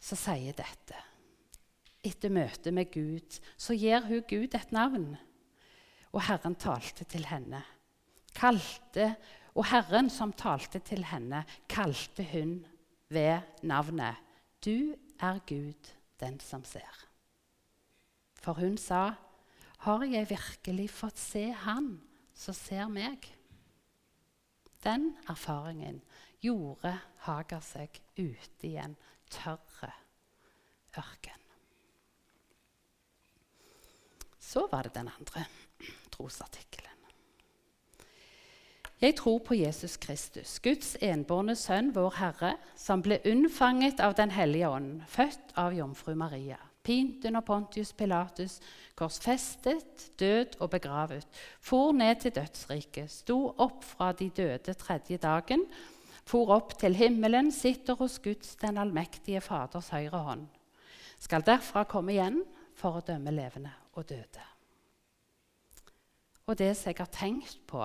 som 0.00 0.16
sier 0.16 0.56
dette. 0.56 0.96
Etter 2.08 2.32
møtet 2.32 2.72
med 2.72 2.88
Gud 2.94 3.36
så 3.58 3.76
gir 3.76 4.06
hun 4.06 4.24
Gud 4.30 4.56
et 4.56 4.72
navn. 4.72 5.10
Og 6.14 6.24
Herren 6.24 6.56
talte 6.56 7.04
til 7.04 7.26
henne. 7.28 7.60
Kalte, 8.32 9.10
og 9.58 9.66
Herren 9.68 10.08
som 10.08 10.32
talte 10.32 10.80
til 10.86 11.04
henne, 11.10 11.42
kalte 11.68 12.24
hun 12.32 12.62
ved 13.12 13.60
navnet. 13.66 14.24
Du 14.64 14.94
er 15.20 15.44
Gud 15.44 15.97
den 16.20 16.40
som 16.40 16.64
ser. 16.64 17.04
For 18.34 18.52
hun 18.52 18.78
sa, 18.78 19.14
'Har 19.78 20.04
jeg 20.04 20.30
virkelig 20.30 20.90
fått 20.90 21.18
se 21.18 21.50
Han 21.52 22.02
som 22.34 22.54
ser 22.54 22.88
meg?' 22.88 23.34
Den 24.84 25.16
erfaringen 25.28 26.02
gjorde 26.40 27.00
Hager 27.16 27.60
seg 27.60 28.00
ute 28.16 28.66
i 28.66 28.76
en 28.76 28.96
tørre 29.30 29.92
ørken. 30.98 31.42
Så 34.38 34.68
var 34.70 34.82
det 34.82 34.94
den 34.94 35.08
andre 35.08 35.44
trosartikkelen. 36.10 36.97
Jeg 38.98 39.14
tror 39.14 39.38
på 39.38 39.54
Jesus 39.54 39.96
Kristus, 39.96 40.56
Guds 40.58 40.96
enbårne 40.98 41.54
sønn, 41.54 41.92
vår 41.94 42.16
Herre, 42.18 42.56
som 42.74 42.98
ble 43.02 43.20
unnfanget 43.30 44.00
av 44.02 44.16
Den 44.18 44.32
hellige 44.34 44.66
ånd, 44.74 45.04
født 45.06 45.52
av 45.54 45.76
jomfru 45.76 46.16
Maria, 46.18 46.56
pint 46.82 47.22
under 47.30 47.44
Pontius 47.46 47.92
Pilatus, 47.94 48.56
korsfestet, 48.98 50.08
død 50.18 50.58
og 50.58 50.72
begravet, 50.72 51.28
for 51.60 51.94
ned 51.94 52.24
til 52.24 52.34
dødsriket, 52.40 53.12
sto 53.20 53.36
opp 53.62 53.86
fra 53.86 54.10
de 54.18 54.32
døde 54.34 54.74
tredje 54.74 55.20
dagen, 55.22 55.62
for 56.26 56.50
opp 56.50 56.74
til 56.80 56.98
himmelen, 56.98 57.52
sitter 57.54 57.94
hos 58.02 58.18
Guds 58.18 58.56
den 58.58 58.82
allmektige 58.82 59.40
Faders 59.40 59.92
høyre 59.94 60.24
hånd, 60.26 60.46
skal 61.22 61.46
derfra 61.46 61.86
komme 61.86 62.16
igjen 62.16 62.42
for 62.74 62.98
å 62.98 63.06
dømme 63.06 63.30
levende 63.30 63.70
og 63.94 64.10
døde. 64.10 64.42
og 66.48 66.58
det 66.58 66.76
som 66.76 66.88
jeg 66.88 66.96
har 66.98 67.12
tenkt 67.12 67.58
på 67.68 67.84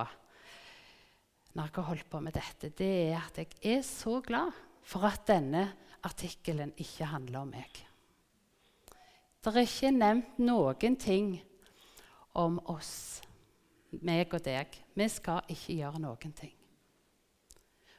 når 1.54 1.70
jeg 1.70 1.76
har 1.78 1.90
holdt 1.92 2.10
på 2.10 2.22
med 2.24 2.34
dette, 2.34 2.72
det 2.74 2.92
er 3.12 3.20
at 3.20 3.38
jeg 3.38 3.58
er 3.76 3.82
så 3.86 4.20
glad 4.26 4.54
for 4.84 5.06
at 5.08 5.26
denne 5.30 5.68
artikkelen 6.04 6.74
ikke 6.82 7.08
handler 7.12 7.44
om 7.46 7.54
meg. 7.54 7.84
Det 9.44 9.52
er 9.52 9.66
ikke 9.68 9.92
nevnt 9.92 10.40
noen 10.40 10.98
ting 11.00 11.36
om 12.40 12.58
oss, 12.72 13.22
meg 14.02 14.34
og 14.34 14.42
deg. 14.46 14.74
Vi 14.96 15.08
skal 15.12 15.44
ikke 15.52 15.78
gjøre 15.78 16.02
noen 16.02 16.36
ting. 16.36 16.54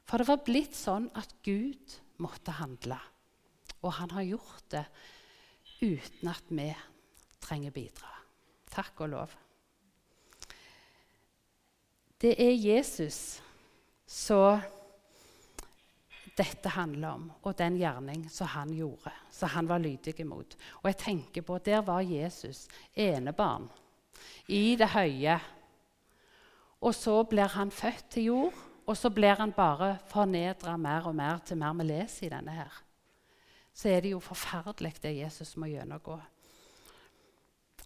For 0.04 0.20
det 0.20 0.28
var 0.28 0.42
blitt 0.44 0.76
sånn 0.76 1.08
at 1.16 1.36
Gud 1.44 1.98
måtte 2.24 2.56
handle. 2.58 2.98
Og 3.84 3.92
han 4.00 4.12
har 4.16 4.26
gjort 4.26 4.66
det 4.72 4.84
uten 5.80 6.32
at 6.32 6.50
vi 6.50 6.68
trenger 7.44 7.74
bidra. 7.74 8.10
Takk 8.72 9.04
og 9.04 9.12
lov. 9.12 9.34
Det 12.24 12.38
er 12.40 12.54
Jesus 12.56 13.42
som 14.08 14.62
dette 16.38 16.70
handler 16.72 17.18
om, 17.18 17.26
og 17.44 17.52
den 17.58 17.76
gjerning 17.76 18.22
som 18.32 18.48
han 18.48 18.72
gjorde, 18.72 19.12
som 19.30 19.52
han 19.52 19.68
var 19.68 19.82
lydig 19.82 20.14
imot. 20.24 20.56
Og 20.80 20.88
jeg 20.88 20.96
tenker 21.02 21.44
på, 21.44 21.58
Der 21.58 21.82
var 21.84 22.00
Jesus 22.00 22.66
enebarn 22.96 23.68
i 24.48 24.74
det 24.76 24.88
høye. 24.88 25.36
Og 26.80 26.94
så 26.94 27.22
blir 27.28 27.52
han 27.58 27.70
født 27.70 28.08
til 28.10 28.24
jord, 28.24 28.54
og 28.86 28.96
så 28.96 29.10
blir 29.10 29.36
han 29.36 29.52
bare 29.52 29.98
fornedra 30.08 30.76
mer 30.76 31.06
og 31.06 31.14
mer 31.14 31.44
til 31.44 31.56
mer 31.56 31.76
vi 31.76 31.84
leser 31.84 32.26
i 32.26 32.32
denne 32.32 32.56
her. 32.56 32.82
Så 33.74 33.88
er 33.88 34.00
det 34.00 34.10
jo 34.16 34.20
forferdelig, 34.20 34.94
det 35.02 35.18
Jesus 35.18 35.56
må 35.56 35.66
gjennomgå. 35.66 36.20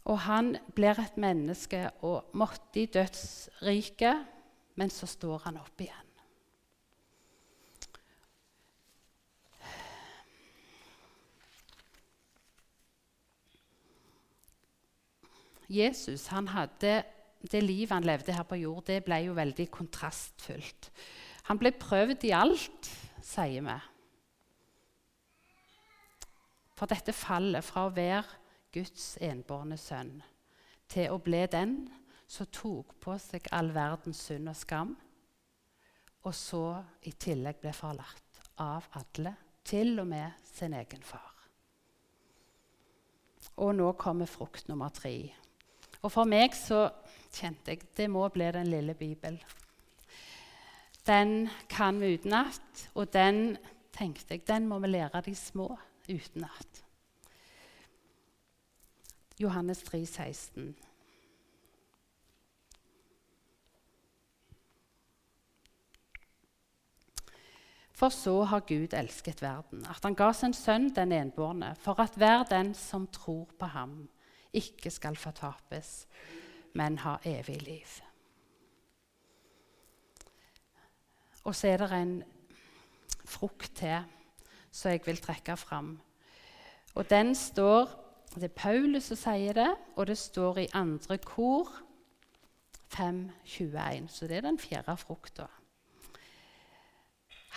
Og 0.05 0.21
han 0.25 0.55
blir 0.75 1.01
et 1.03 1.17
menneske 1.21 1.89
og 2.07 2.31
måtte 2.39 2.83
i 2.83 2.87
dødsriket, 2.87 4.27
men 4.79 4.91
så 4.91 5.09
står 5.11 5.43
han 5.49 5.59
opp 5.59 5.83
igjen. 5.83 6.05
Jesus 15.69 16.31
han 16.33 16.49
hadde 16.49 17.03
det 17.53 17.61
livet 17.63 17.93
han 17.93 18.07
levde 18.07 18.33
her 18.35 18.47
på 18.49 18.57
jord, 18.59 18.87
det 18.89 19.05
ble 19.07 19.21
jo 19.27 19.37
veldig 19.37 19.69
kontrastfullt. 19.71 20.91
Han 21.49 21.61
ble 21.61 21.71
prøvd 21.77 22.25
i 22.27 22.35
alt, 22.35 22.89
sier 23.25 23.63
vi. 23.63 23.77
For 26.79 26.91
dette 26.91 27.15
fallet 27.15 27.65
fra 27.67 27.87
å 27.87 27.95
være 27.95 28.48
Guds 28.79 29.17
enbårne 29.25 29.77
sønn 29.81 30.21
til 30.89 31.11
å 31.11 31.19
bli 31.21 31.43
den 31.51 31.81
som 32.29 32.49
tok 32.53 32.95
på 33.03 33.17
seg 33.21 33.49
all 33.57 33.73
verdens 33.75 34.21
synd 34.29 34.51
og 34.53 34.57
skam, 34.57 34.95
og 36.29 36.35
så 36.37 36.63
i 37.09 37.13
tillegg 37.17 37.61
ble 37.63 37.73
forlatt 37.75 38.41
av 38.63 38.87
alle, 39.01 39.35
til 39.69 39.99
og 40.01 40.09
med 40.09 40.49
sin 40.49 40.77
egen 40.77 41.03
far. 41.05 41.35
Og 43.59 43.75
nå 43.77 43.91
kommer 43.99 44.31
frukt 44.31 44.69
nummer 44.71 44.93
tre. 44.95 45.15
Og 46.01 46.13
for 46.13 46.29
meg 46.29 46.55
så 46.57 46.87
kjente 47.35 47.75
jeg 47.75 47.89
det 47.99 48.09
må 48.13 48.23
bli 48.33 48.49
den 48.55 48.71
lille 48.71 48.95
Bibelen. 48.97 49.41
Den 51.09 51.49
kan 51.69 51.99
vi 52.01 52.15
utenat, 52.19 52.89
og 52.95 53.09
den 53.13 53.57
tenkte 53.97 54.37
jeg, 54.37 54.45
den 54.47 54.69
må 54.69 54.79
vi 54.85 54.93
lære 54.93 55.25
de 55.25 55.35
små 55.37 55.73
utenat. 56.09 56.85
Johannes 59.41 59.83
3, 59.83 60.07
16. 60.07 60.77
For 67.99 68.09
så 68.15 68.45
har 68.45 68.61
Gud 68.61 68.95
elsket 68.95 69.43
verden, 69.43 69.87
at 69.91 70.05
han 70.07 70.15
ga 70.15 70.31
sin 70.33 70.55
sønn 70.55 70.93
den 70.95 71.13
enbårne, 71.13 71.73
for 71.83 71.99
at 71.99 72.15
hver 72.15 72.45
den 72.47 72.71
som 72.75 73.09
tror 73.11 73.49
på 73.59 73.67
ham, 73.67 74.09
ikke 74.55 74.91
skal 74.91 75.17
fortapes, 75.19 76.07
men 76.79 76.99
ha 77.03 77.17
evig 77.27 77.63
liv. 77.63 77.97
Og 81.45 81.55
så 81.55 81.69
er 81.69 81.83
det 81.83 81.93
en 81.93 82.15
frukt 83.25 83.73
til 83.75 84.05
som 84.71 84.93
jeg 84.93 85.03
vil 85.07 85.19
trekke 85.19 85.57
fram. 85.57 85.97
Og 86.95 87.11
den 87.11 87.35
står 87.35 88.08
Det 88.35 88.45
er 88.45 88.55
Paulus 88.55 89.09
som 89.09 89.19
sier 89.19 89.57
det, 89.57 89.71
og 89.97 90.07
det 90.07 90.19
står 90.19 90.59
i 90.63 90.71
andre 90.77 91.19
kor 91.19 91.71
5.21. 92.95 94.09
Så 94.09 94.29
det 94.29 94.37
er 94.37 94.47
den 94.47 94.59
fjerde 94.59 94.97
frukta. 94.97 95.47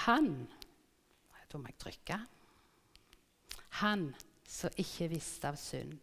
Han 0.07 0.47
Da 1.51 1.57
må 1.57 1.67
jeg 1.67 1.77
trykke. 1.77 2.15
Han 3.69 4.13
som 4.47 4.71
ikke 4.79 5.09
visste 5.11 5.49
av 5.49 5.57
synd 5.59 5.97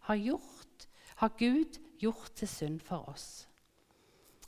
har, 0.00 0.16
gjort, 0.16 0.86
har 1.16 1.30
Gud 1.38 1.78
gjort 2.00 2.32
til 2.34 2.48
synd 2.48 2.80
for 2.80 3.06
oss, 3.12 3.48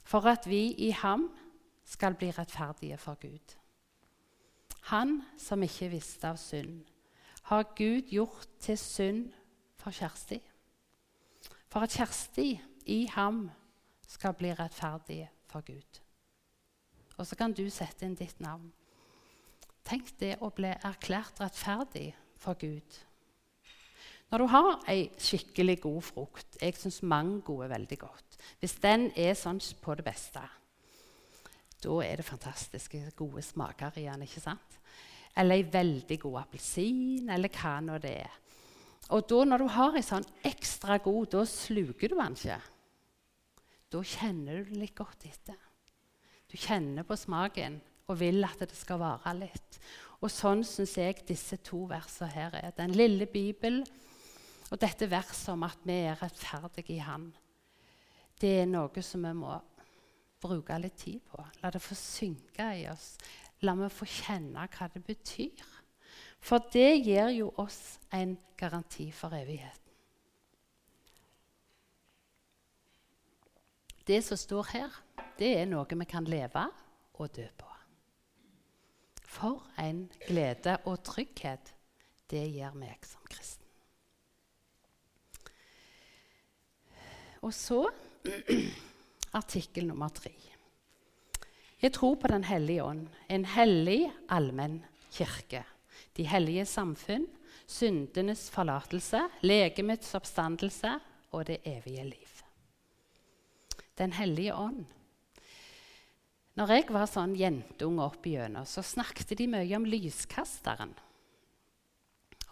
for 0.02 0.26
at 0.26 0.48
vi 0.50 0.72
i 0.82 0.90
ham 0.90 1.28
skal 1.84 2.16
bli 2.18 2.30
rettferdige 2.30 2.98
for 2.98 3.14
Gud. 3.20 3.54
Han 4.90 5.20
som 5.38 5.62
ikke 5.62 5.92
visste 5.92 6.32
av 6.32 6.40
synd, 6.42 6.82
har 7.42 7.70
Gud 7.76 8.10
gjort 8.10 8.48
til 8.58 8.78
synd 8.78 9.30
for 9.82 9.94
Kjersti. 9.94 10.38
For 11.72 11.84
at 11.84 11.94
Kjersti 11.96 12.48
i 12.92 13.04
ham 13.14 13.46
skal 14.08 14.36
bli 14.38 14.52
rettferdig 14.54 15.24
for 15.50 15.64
Gud. 15.66 16.00
Og 17.18 17.26
så 17.26 17.36
kan 17.38 17.52
du 17.52 17.64
sette 17.70 18.06
inn 18.06 18.16
ditt 18.18 18.40
navn. 18.42 18.70
Tenk 19.86 20.14
det 20.20 20.36
å 20.40 20.52
bli 20.54 20.70
erklært 20.72 21.40
rettferdig 21.42 22.12
for 22.40 22.58
Gud. 22.60 22.98
Når 24.32 24.40
du 24.40 24.48
har 24.48 24.68
ei 24.88 25.10
skikkelig 25.20 25.74
god 25.82 26.04
frukt 26.06 26.56
Jeg 26.62 26.78
syns 26.80 27.02
mango 27.04 27.58
er 27.60 27.68
veldig 27.68 27.98
godt. 28.00 28.38
Hvis 28.60 28.78
den 28.80 29.10
er 29.18 29.34
sånn 29.36 29.60
på 29.82 29.96
det 29.98 30.06
beste, 30.06 30.40
da 31.82 31.96
er 32.00 32.20
det 32.20 32.24
fantastiske, 32.24 33.10
gode 33.18 33.42
smaker 33.42 33.98
i 33.98 34.06
den. 34.06 34.22
ikke 34.22 34.40
sant? 34.40 34.78
Eller 35.36 35.58
ei 35.58 35.66
veldig 35.72 36.18
god 36.22 36.38
appelsin, 36.44 37.28
eller 37.28 37.52
hva 37.52 37.74
nå 37.82 37.98
det 38.00 38.14
er. 38.22 38.38
Og 39.10 39.26
da, 39.28 39.42
når 39.44 39.62
du 39.62 39.68
har 39.74 39.96
en 39.98 40.06
sånn 40.06 40.28
ekstra 40.46 40.98
god, 41.02 41.32
da 41.34 41.42
sluker 41.48 42.12
du 42.12 42.16
den 42.16 42.38
ikke. 42.38 42.60
Da 43.92 44.02
kjenner 44.06 44.62
du 44.62 44.70
det 44.70 44.80
litt 44.84 44.96
godt 44.96 45.26
etter. 45.28 45.58
Du 46.48 46.56
kjenner 46.60 47.04
på 47.08 47.16
smaken 47.18 47.80
og 48.08 48.18
vil 48.20 48.44
at 48.44 48.62
det 48.62 48.76
skal 48.76 49.00
vare 49.02 49.34
litt. 49.36 49.78
Og 50.22 50.30
sånn 50.30 50.62
syns 50.66 50.94
jeg 51.00 51.24
disse 51.26 51.58
to 51.64 51.82
versene 51.90 52.30
her 52.32 52.56
er. 52.60 52.72
Den 52.76 52.94
lille 52.94 53.26
Bibelen 53.26 53.82
og 54.72 54.80
dette 54.80 55.08
verset 55.10 55.52
om 55.52 55.66
at 55.66 55.82
vi 55.84 55.98
er 56.06 56.16
rettferdige 56.20 56.94
i 56.96 57.02
Han, 57.04 57.26
det 58.40 58.52
er 58.62 58.70
noe 58.70 59.02
som 59.04 59.26
vi 59.26 59.32
må 59.36 59.52
bruke 60.42 60.78
litt 60.80 60.96
tid 60.98 61.20
på. 61.28 61.42
La 61.62 61.70
det 61.70 61.82
få 61.82 61.94
synke 61.98 62.70
i 62.80 62.86
oss. 62.90 63.14
La 63.62 63.76
meg 63.78 63.92
få 63.94 64.08
kjenne 64.08 64.64
hva 64.72 64.88
det 64.90 65.02
betyr. 65.06 65.62
For 66.42 66.64
det 66.74 67.04
gir 67.06 67.30
jo 67.36 67.52
oss 67.62 68.00
en 68.12 68.34
garanti 68.58 69.10
for 69.14 69.34
evigheten. 69.36 69.78
Det 74.06 74.18
som 74.26 74.36
står 74.36 74.70
her, 74.72 74.96
det 75.38 75.52
er 75.60 75.68
noe 75.70 75.86
vi 75.86 76.06
kan 76.10 76.26
leve 76.26 76.64
og 77.14 77.30
dø 77.36 77.46
på. 77.46 77.68
For 79.22 79.62
en 79.80 80.08
glede 80.26 80.76
og 80.90 81.04
trygghet 81.06 81.70
det 82.32 82.42
gir 82.50 82.74
meg 82.76 83.06
som 83.06 83.22
kristen. 83.30 83.68
Og 87.42 87.54
så 87.54 87.84
artikkel 89.40 89.86
nummer 89.86 90.10
tre. 90.14 90.34
Jeg 91.82 91.92
tror 91.92 92.14
på 92.14 92.28
Den 92.30 92.44
hellige 92.44 92.84
ånd, 92.84 93.06
en 93.28 93.44
hellig 93.44 94.10
allmenn 94.30 94.82
kirke. 95.10 95.64
De 96.16 96.26
hellige 96.28 96.64
samfunn, 96.68 97.24
syndenes 97.68 98.48
forlatelse, 98.52 99.22
legemets 99.44 100.12
oppstandelse 100.18 100.96
og 101.32 101.46
det 101.48 101.62
evige 101.68 102.04
liv. 102.10 102.42
Den 103.98 104.12
hellige 104.16 104.56
ånd. 104.56 104.84
Når 106.58 106.74
jeg 106.74 106.90
var 106.92 107.08
sånn 107.08 107.32
jentunge 107.38 108.04
opp 108.04 108.26
igjennom, 108.28 108.66
så 108.68 108.84
snakket 108.84 109.32
de 109.38 109.48
mye 109.48 109.72
om 109.78 109.88
lyskasteren. 109.88 110.92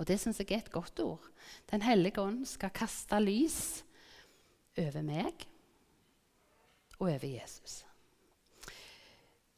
Og 0.00 0.08
det 0.08 0.16
syns 0.22 0.40
jeg 0.40 0.48
er 0.54 0.62
et 0.62 0.72
godt 0.72 1.02
ord. 1.04 1.26
Den 1.68 1.84
hellige 1.84 2.22
ånd 2.22 2.46
skal 2.48 2.72
kaste 2.72 3.18
lys 3.20 3.82
over 4.80 5.04
meg 5.04 5.44
og 6.96 7.10
over 7.10 7.26
Jesus. 7.28 7.82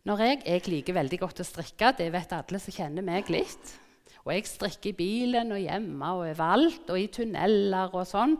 Når 0.02 0.24
jeg, 0.24 0.38
jeg 0.48 0.66
liker 0.66 0.98
veldig 0.98 1.20
godt 1.22 1.44
å 1.44 1.46
strikke, 1.46 1.92
det 1.94 2.08
vet 2.10 2.34
alle 2.34 2.58
som 2.58 2.74
kjenner 2.74 3.06
meg 3.06 3.30
litt. 3.30 3.76
Og 4.22 4.32
jeg 4.34 4.46
strikker 4.46 4.92
i 4.92 4.96
bilen 4.96 5.50
og 5.54 5.62
hjemme 5.62 6.12
og 6.14 6.22
overalt 6.28 6.90
og 6.92 7.00
i 7.00 7.08
tunneler 7.10 7.90
og 7.90 8.06
sånn. 8.06 8.36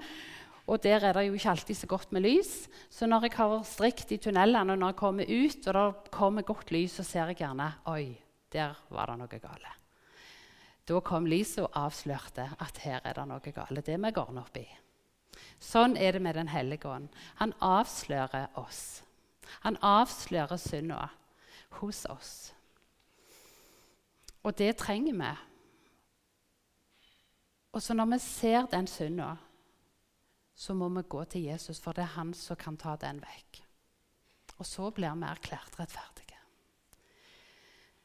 og 0.67 0.83
der 0.83 1.05
er 1.05 1.13
det 1.13 1.27
jo 1.27 1.35
ikke 1.35 1.51
alltid 1.51 1.75
så 1.75 1.87
godt 1.87 2.13
med 2.13 2.23
lys. 2.23 2.69
Så 2.91 3.07
når 3.07 3.27
jeg 3.27 3.33
har 3.37 3.63
strikt 3.65 4.13
i 4.13 4.17
tunnelene, 4.17 4.73
og 4.73 4.79
når 4.79 4.93
jeg 4.93 4.97
kommer 4.97 5.25
ut 5.27 5.67
og 5.67 5.75
det 5.75 6.11
kommer 6.11 6.43
godt 6.43 6.71
lys, 6.71 6.93
så 6.93 7.03
ser 7.03 7.27
jeg 7.27 7.43
gjerne 7.43 7.73
Oi, 7.87 8.17
der 8.53 8.79
var 8.91 9.11
det 9.11 9.19
noe 9.19 9.41
galt. 9.43 9.79
Da 10.89 11.01
kom 11.01 11.27
lyset 11.27 11.65
og 11.65 11.77
avslørte 11.79 12.49
at 12.59 12.79
her 12.83 13.01
er 13.05 13.15
det 13.15 13.27
noe 13.29 13.41
galt. 13.55 13.87
Det 13.87 13.99
vi 13.99 14.11
går 14.11 14.39
opp 14.39 14.57
i. 14.57 14.67
Sånn 15.63 15.97
er 15.97 16.13
det 16.13 16.23
med 16.23 16.35
Den 16.35 16.49
hellige 16.49 16.89
ånd. 16.89 17.09
Han 17.39 17.55
avslører 17.61 18.51
oss. 18.59 19.03
Han 19.63 19.77
avslører 19.83 20.59
synda 20.59 21.09
hos 21.81 22.05
oss. 22.11 22.53
Og 24.43 24.59
det 24.59 24.77
trenger 24.77 25.15
vi. 25.15 25.33
Og 27.73 27.83
så 27.83 27.97
når 27.97 28.11
vi 28.13 28.19
ser 28.21 28.69
den 28.73 28.87
synda, 28.87 29.35
så 30.55 30.75
må 30.77 30.91
vi 30.93 31.03
gå 31.09 31.25
til 31.25 31.49
Jesus, 31.49 31.81
for 31.81 31.97
det 31.97 32.05
er 32.05 32.17
han 32.19 32.35
som 32.37 32.59
kan 32.61 32.77
ta 32.77 32.97
den 33.01 33.23
vekk. 33.23 33.63
Og 34.59 34.69
så 34.69 34.91
blir 34.95 35.17
vi 35.17 35.29
erklært 35.29 35.79
rettferdige. 35.81 36.39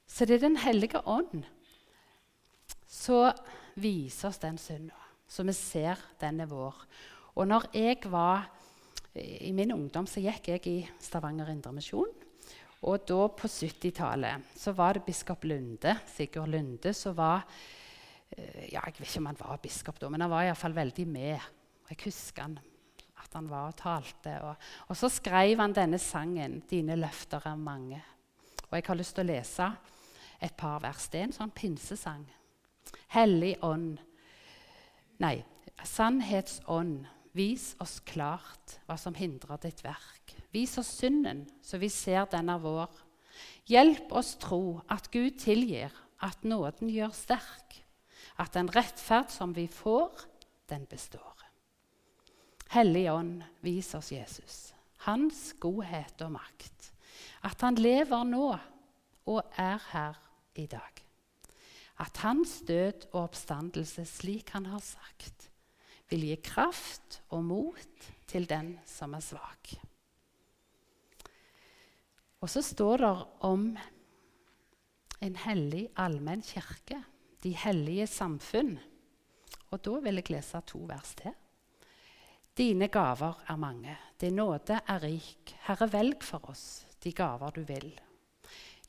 Så 0.08 0.26
det 0.26 0.38
er 0.38 0.48
Den 0.48 0.58
hellige 0.58 1.02
ånd 1.06 1.44
som 2.88 3.36
viser 3.76 4.30
oss 4.30 4.40
den 4.40 4.58
synda, 4.58 4.96
så 5.28 5.44
vi 5.44 5.54
ser 5.54 6.00
den 6.22 6.40
er 6.40 6.48
vår. 6.48 6.76
Og 7.36 7.48
når 7.48 7.68
jeg 7.74 8.00
var 8.10 8.48
I 9.18 9.52
min 9.52 9.74
ungdom 9.74 10.08
så 10.08 10.22
gikk 10.22 10.48
jeg 10.48 10.68
i 10.68 10.90
Stavanger 11.02 11.50
Indremisjon. 11.50 12.10
Og 12.86 13.06
da 13.10 13.24
på 13.34 13.50
70-tallet 13.50 14.52
så 14.56 14.72
var 14.78 14.94
det 14.94 15.06
biskop 15.08 15.44
Lunde, 15.44 15.96
Sigurd 16.14 16.52
Lunde 16.54 16.94
som 16.94 17.16
var 17.18 17.48
ja, 18.36 18.82
Jeg 18.84 18.96
vet 18.98 19.06
ikke 19.08 19.22
om 19.22 19.30
han 19.32 19.40
var 19.40 19.62
biskop 19.64 20.00
da, 20.02 20.10
men 20.10 20.22
han 20.22 20.32
var 20.32 20.48
iallfall 20.48 20.76
veldig 20.76 21.06
med. 21.08 21.46
Jeg 21.90 22.02
husker 22.04 22.44
han, 22.44 22.58
at 23.24 23.34
han 23.34 23.50
var 23.50 23.72
og 23.72 23.78
talte. 23.80 24.34
Og, 24.44 24.56
og, 24.88 24.98
så 24.98 25.10
skrev 25.10 25.60
han 25.62 25.76
denne 25.76 26.00
sangen 26.00 26.62
'Dine 26.70 26.96
løfter 27.00 27.42
er 27.46 27.56
mange'. 27.56 28.04
Og 28.70 28.76
jeg 28.76 28.84
har 28.88 29.00
lyst 29.00 29.16
til 29.16 29.24
å 29.24 29.32
lese 29.32 29.72
et 30.42 30.54
par 30.58 30.82
vers. 30.84 31.08
Det 31.08 31.20
er 31.20 31.30
en 31.30 31.40
sånn 31.40 31.56
pinsesang. 31.56 32.26
Hellig 33.16 33.56
ånd 33.64 33.98
Nei, 35.18 35.42
sannhetsånd, 35.82 37.08
vis 37.34 37.72
oss 37.82 37.98
klart 38.06 38.78
hva 38.86 38.98
som 39.02 39.16
hindrer 39.18 39.58
ditt 39.64 39.82
verk. 39.82 40.36
Vis 40.54 40.78
oss 40.78 40.92
synden, 41.00 41.48
så 41.66 41.80
vi 41.82 41.90
ser 41.90 42.28
den 42.30 42.52
er 42.54 42.62
vår. 42.62 42.92
Hjelp 43.66 44.14
oss 44.14 44.36
tro 44.42 44.80
at 44.94 45.10
Gud 45.14 45.40
tilgir, 45.42 45.94
at 46.22 46.46
nåden 46.46 46.90
gjør 46.90 47.14
sterk. 47.18 47.82
At 48.38 48.54
den 48.54 48.70
rettferd 48.70 49.32
som 49.34 49.56
vi 49.56 49.68
får, 49.68 50.14
den 50.70 50.86
består. 50.86 51.34
Hellige 52.70 53.14
Ånd, 53.14 53.44
vis 53.64 53.94
oss 53.96 54.12
Jesus, 54.12 54.58
hans 55.08 55.54
godhet 55.64 56.22
og 56.26 56.36
makt. 56.36 56.92
At 57.48 57.62
han 57.64 57.80
lever 57.80 58.28
nå 58.28 58.50
og 59.28 59.58
er 59.58 59.82
her 59.92 60.20
i 60.60 60.68
dag. 60.70 61.04
At 61.98 62.20
hans 62.22 62.60
død 62.68 63.08
og 63.14 63.24
oppstandelse, 63.24 64.06
slik 64.06 64.52
han 64.54 64.68
har 64.70 64.84
sagt, 64.86 65.50
vil 66.12 66.28
gi 66.30 66.38
kraft 66.44 67.22
og 67.34 67.44
mot 67.48 68.10
til 68.30 68.46
den 68.50 68.76
som 68.88 69.16
er 69.18 69.24
svak. 69.24 69.74
Og 72.44 72.52
så 72.52 72.62
står 72.62 73.02
det 73.02 73.14
om 73.48 73.70
en 75.26 75.38
hellig 75.48 75.88
allmenn 75.98 76.44
kirke, 76.46 77.02
de 77.44 77.54
hellige 77.56 78.08
samfunn. 78.08 78.78
Og 79.72 79.84
da 79.84 80.00
vil 80.04 80.22
jeg 80.22 80.32
lese 80.32 80.62
to 80.68 80.80
vers 80.88 81.14
til. 81.20 81.36
Dine 82.58 82.88
gaver 82.90 83.38
er 83.48 83.58
mange, 83.62 83.98
din 84.22 84.40
nåde 84.40 84.80
er 84.82 85.04
rik. 85.04 85.54
Herre, 85.68 85.92
velg 85.94 86.24
for 86.26 86.50
oss 86.50 86.88
de 87.04 87.12
gaver 87.14 87.54
du 87.54 87.62
vil. 87.68 87.92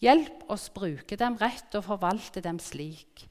Hjelp 0.00 0.46
oss 0.48 0.68
bruke 0.72 1.18
dem 1.18 1.36
rett 1.40 1.74
og 1.76 1.84
forvalte 1.88 2.40
dem 2.40 2.60
slik 2.62 3.26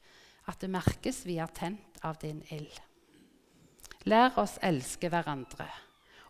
at 0.47 0.61
det 0.61 0.69
merkes 0.71 1.23
vi 1.27 1.39
er 1.41 1.51
tent 1.55 1.99
av 2.05 2.19
din 2.21 2.43
ild. 2.53 2.75
Lær 4.07 4.37
oss 4.39 4.57
elske 4.63 5.09
hverandre 5.11 5.67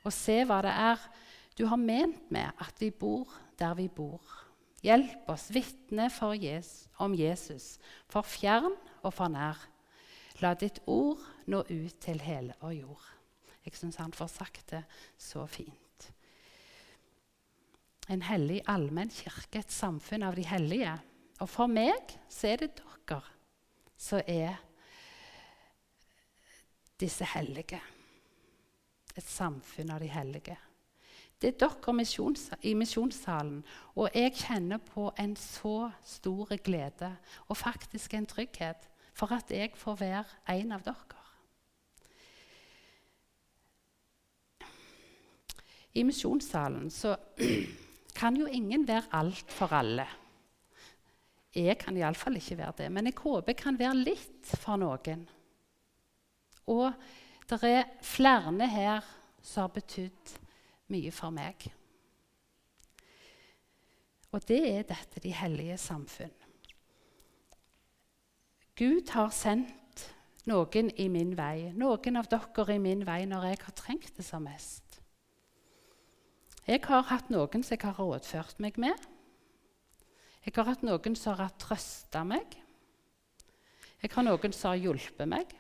og 0.06 0.14
se 0.16 0.40
hva 0.48 0.62
det 0.66 0.74
er 0.74 1.02
du 1.58 1.66
har 1.68 1.82
ment 1.82 2.30
med 2.32 2.54
at 2.62 2.78
vi 2.80 2.92
bor 2.94 3.28
der 3.58 3.74
vi 3.78 3.88
bor. 3.90 4.22
Hjelp 4.86 5.30
oss 5.32 5.50
vitne 5.54 6.10
Jesus, 6.38 6.88
om 7.02 7.16
Jesus, 7.18 7.78
for 8.10 8.22
fjern 8.22 8.76
og 9.02 9.14
for 9.14 9.32
nær. 9.34 9.58
La 10.42 10.54
ditt 10.54 10.80
ord 10.86 11.22
nå 11.50 11.64
ut 11.66 11.98
til 12.04 12.22
hele 12.22 12.54
vår 12.62 12.76
jord. 12.78 13.08
Jeg 13.66 13.76
syns 13.76 13.98
han 14.00 14.14
får 14.14 14.30
sagt 14.32 14.70
det 14.72 14.84
så 15.18 15.48
fint. 15.50 16.12
En 18.08 18.22
hellig 18.24 18.62
allmenn 18.70 19.12
kirke, 19.12 19.60
et 19.60 19.74
samfunn 19.74 20.24
av 20.24 20.38
de 20.38 20.46
hellige. 20.48 20.94
Og 21.44 21.50
for 21.52 21.68
meg 21.68 22.14
så 22.32 22.54
er 22.54 22.64
det 22.64 22.78
dere 22.80 23.20
som 23.98 24.22
er 24.30 24.56
disse 27.02 27.26
hellige. 27.34 27.82
Et 29.18 29.26
samfunn 29.26 29.92
av 29.92 30.00
de 30.00 30.10
hellige. 30.14 30.58
Det 31.38 31.52
er 31.54 31.58
dere 31.62 31.94
misjons, 31.94 32.50
i 32.66 32.74
misjonssalen. 32.74 33.60
Og 33.96 34.10
jeg 34.16 34.34
kjenner 34.40 34.82
på 34.82 35.12
en 35.22 35.36
så 35.38 35.92
stor 36.04 36.56
glede 36.66 37.12
og 37.48 37.58
faktisk 37.58 38.14
en 38.18 38.26
trygghet 38.26 38.88
for 39.14 39.34
at 39.34 39.52
jeg 39.54 39.76
får 39.78 40.00
være 40.02 40.58
en 40.58 40.74
av 40.74 40.86
dere. 40.86 41.18
I 45.98 46.04
misjonssalen 46.06 46.90
så 46.94 47.16
kan 48.20 48.38
jo 48.38 48.50
ingen 48.50 48.88
være 48.88 49.10
alt 49.18 49.54
for 49.54 49.74
alle. 49.74 50.06
Jeg 51.56 51.78
kan 51.82 51.98
iallfall 51.98 52.38
ikke 52.38 52.58
være 52.58 52.74
det, 52.78 52.90
men 52.92 53.10
jeg 53.10 53.18
håper 53.18 53.54
jeg 53.54 53.62
kan 53.62 53.80
være 53.80 53.98
litt 53.98 54.58
for 54.62 54.78
noen. 54.78 55.24
Og 56.70 56.92
det 57.50 57.62
er 57.64 57.88
flere 58.04 58.68
her 58.70 59.06
som 59.42 59.66
har 59.66 59.74
betydd 59.74 60.38
mye 60.94 61.12
for 61.12 61.34
meg. 61.36 61.68
Og 64.36 64.44
det 64.48 64.60
er 64.70 64.88
dette 64.88 65.24
de 65.24 65.32
hellige 65.34 65.78
samfunn. 65.82 66.34
Gud 68.78 69.10
har 69.10 69.32
sendt 69.34 70.04
noen 70.48 70.92
i 71.02 71.08
min 71.10 71.34
vei, 71.38 71.72
noen 71.74 72.20
av 72.20 72.28
dere 72.30 72.76
i 72.76 72.82
min 72.82 73.06
vei, 73.08 73.24
når 73.26 73.50
jeg 73.50 73.62
har 73.64 73.78
trengt 73.80 74.20
det 74.20 74.26
som 74.28 74.46
mest. 74.46 75.00
Jeg 76.68 76.84
har 76.84 77.08
hatt 77.10 77.32
noen 77.32 77.64
som 77.64 77.74
jeg 77.74 77.84
har 77.86 77.98
rådført 77.98 78.60
meg 78.60 78.78
med. 78.78 79.08
Jeg 80.44 80.56
har 80.56 80.68
hatt 80.68 80.84
noen 80.84 81.16
som 81.16 81.40
har 81.40 81.56
trøsta 81.60 82.24
meg. 82.28 82.58
Jeg 84.04 84.12
har 84.14 84.28
noen 84.28 84.54
som 84.54 84.74
har 84.74 84.84
hjulpet 84.84 85.32
meg. 85.32 85.56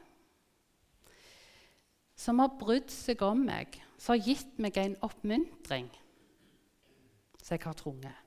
Som 2.18 2.44
har 2.44 2.54
brydd 2.60 2.92
seg 2.92 3.24
om 3.26 3.46
meg 3.48 3.80
som 3.98 4.14
har 4.14 4.24
gitt 4.26 4.60
meg 4.62 4.78
en 4.78 4.96
oppmuntring 5.06 5.90
som 7.42 7.56
jeg 7.56 7.64
har 7.66 7.78
trunget. 7.80 8.24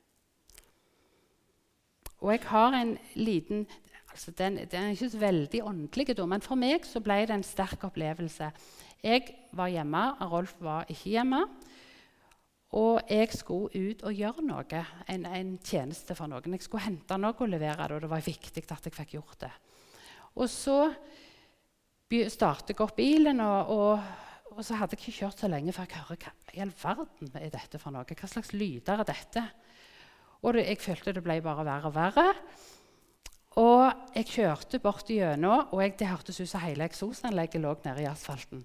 Og 2.20 2.34
jeg 2.34 2.44
har 2.50 2.76
en 2.76 2.96
liten 3.16 3.64
altså 4.10 4.32
den, 4.36 4.58
den, 4.68 4.84
er 4.84 4.94
ikke 4.94 5.10
så 5.12 5.18
veldig 5.22 5.62
åndelig, 5.64 6.14
men 6.26 6.42
for 6.44 6.58
meg 6.58 6.84
så 6.84 7.00
ble 7.00 7.22
det 7.28 7.36
en 7.36 7.46
sterk 7.46 7.84
opplevelse. 7.86 8.50
Jeg 9.00 9.34
var 9.56 9.70
hjemme, 9.72 10.02
Rolf 10.28 10.56
var 10.60 10.88
ikke 10.90 11.14
hjemme. 11.14 11.44
Og 12.76 13.00
jeg 13.10 13.32
skulle 13.34 13.90
ut 13.90 14.02
og 14.06 14.14
gjøre 14.14 14.44
noe, 14.46 14.82
en, 15.10 15.24
en 15.26 15.54
tjeneste 15.58 16.14
for 16.14 16.30
noen. 16.30 16.54
Jeg 16.54 16.66
skulle 16.66 16.84
hente 16.84 17.16
noe 17.18 17.34
og 17.34 17.50
levere 17.50 17.88
det, 17.88 17.96
og 17.96 18.04
det 18.04 18.10
var 18.12 18.26
viktig 18.26 18.62
at 18.62 18.86
jeg 18.86 18.94
fikk 18.94 19.14
gjort 19.16 19.40
det. 19.46 19.50
Og 20.38 20.46
så 20.50 20.78
startet 22.30 22.74
jeg 22.74 22.82
opp 22.84 22.94
bilen 22.98 23.42
og, 23.42 23.72
og 23.74 24.29
og 24.56 24.64
så 24.66 24.76
hadde 24.78 24.96
jeg 24.96 25.04
ikke 25.04 25.18
kjørt 25.20 25.42
så 25.42 25.48
lenge 25.50 25.72
før 25.74 25.86
jeg 25.86 26.02
hører 26.02 26.24
hva 26.24 26.32
i 26.56 26.62
all 26.64 26.72
verden 26.82 27.30
er 27.38 27.52
dette 27.52 27.78
for 27.78 27.94
noe. 27.94 28.04
Hva 28.04 28.30
slags 28.30 28.52
lyder 28.56 29.00
er 29.00 29.08
dette? 29.08 29.44
Og 30.40 30.56
det, 30.56 30.66
jeg 30.66 30.80
følte 30.82 31.14
det 31.14 31.24
ble 31.24 31.38
bare 31.44 31.66
verre 31.68 31.90
og 31.90 31.96
verre. 31.96 32.26
Og 33.60 34.14
jeg 34.14 34.28
kjørte 34.30 34.80
bort 34.82 35.10
gjennom, 35.10 35.68
og 35.74 35.82
jeg, 35.82 35.96
det 35.98 36.08
hørtes 36.10 36.38
ut 36.40 36.48
som 36.48 36.62
hele 36.62 36.86
eksosanlegget 36.86 37.62
lå 37.62 37.74
nede 37.84 38.04
i 38.04 38.08
asfalten. 38.10 38.62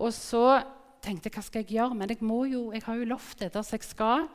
Og 0.00 0.12
så 0.14 0.60
tenkte 1.00 1.30
jeg 1.30 1.36
hva 1.36 1.44
skal 1.46 1.64
jeg 1.64 1.76
gjøre, 1.76 1.96
men 1.96 2.10
jeg, 2.10 2.20
må 2.26 2.42
jo, 2.50 2.68
jeg 2.74 2.84
har 2.84 2.98
jo 2.98 3.10
lovt 3.12 3.44
det, 3.44 3.52
som 3.54 3.78
jeg 3.78 3.86
skal. 3.86 4.26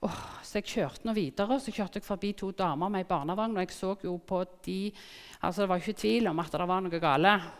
Oh, 0.00 0.20
så 0.40 0.58
jeg 0.58 0.70
kjørte 0.72 1.04
nå 1.04 1.12
videre, 1.12 1.58
og 1.58 1.60
så 1.60 1.74
kjørte 1.76 2.00
jeg 2.00 2.06
forbi 2.06 2.32
to 2.32 2.48
damer 2.56 2.88
med 2.88 3.04
ei 3.04 3.08
barnevogn. 3.08 3.58
Og 3.58 3.66
jeg 3.66 3.76
så 3.76 3.94
jo 4.06 4.16
på 4.16 4.42
de 4.64 4.80
altså 5.44 5.62
Det 5.62 5.68
var 5.68 5.82
ikke 5.82 6.00
tvil 6.00 6.30
om 6.30 6.40
at 6.40 6.52
det 6.56 6.68
var 6.72 6.84
noe 6.84 7.00
galt. 7.02 7.50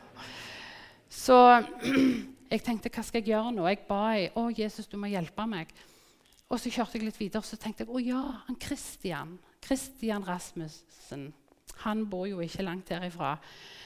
Så 1.11 1.37
jeg 2.51 2.65
tenkte 2.67 2.91
hva 2.91 3.05
skal 3.07 3.23
jeg 3.23 3.31
gjøre 3.31 3.55
nå? 3.55 3.67
Jeg 3.71 3.85
ba 3.87 4.03
i, 4.19 4.27
å 4.35 4.49
Jesus, 4.51 4.89
du 4.91 4.97
må 4.99 5.11
hjelpe 5.11 5.47
meg. 5.47 5.71
Og 6.51 6.59
så 6.59 6.73
kjørte 6.73 6.99
jeg 6.99 7.07
litt 7.07 7.21
videre, 7.21 7.45
og 7.45 7.47
så 7.47 7.59
tenkte 7.61 7.85
jeg 7.85 7.95
å 7.95 8.03
ja, 8.03 8.23
han 8.49 8.59
Christian. 8.59 9.37
Christian 9.63 10.27
Rasmussen. 10.27 11.29
Han 11.85 12.05
bor 12.11 12.27
jo 12.27 12.41
ikke 12.43 12.67
langt 12.67 12.91
herifra. 12.91 13.37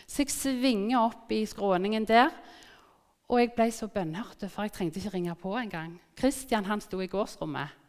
Så 0.07 0.25
jeg 0.25 0.33
svinger 0.33 1.03
opp 1.03 1.33
i 1.33 1.45
skråningen 1.47 2.09
der. 2.09 2.33
Og 3.29 3.41
jeg 3.41 3.53
ble 3.57 3.69
så 3.73 3.89
bønnhørt, 3.93 4.43
for 4.53 4.67
jeg 4.67 4.75
trengte 4.75 5.01
ikke 5.01 5.15
ringe 5.15 5.37
på 5.41 5.55
engang. 5.61 5.95
Kristian 6.17 6.67
han 6.69 6.83
sto 6.85 7.01
i 7.01 7.09
gårdsrommet. 7.11 7.81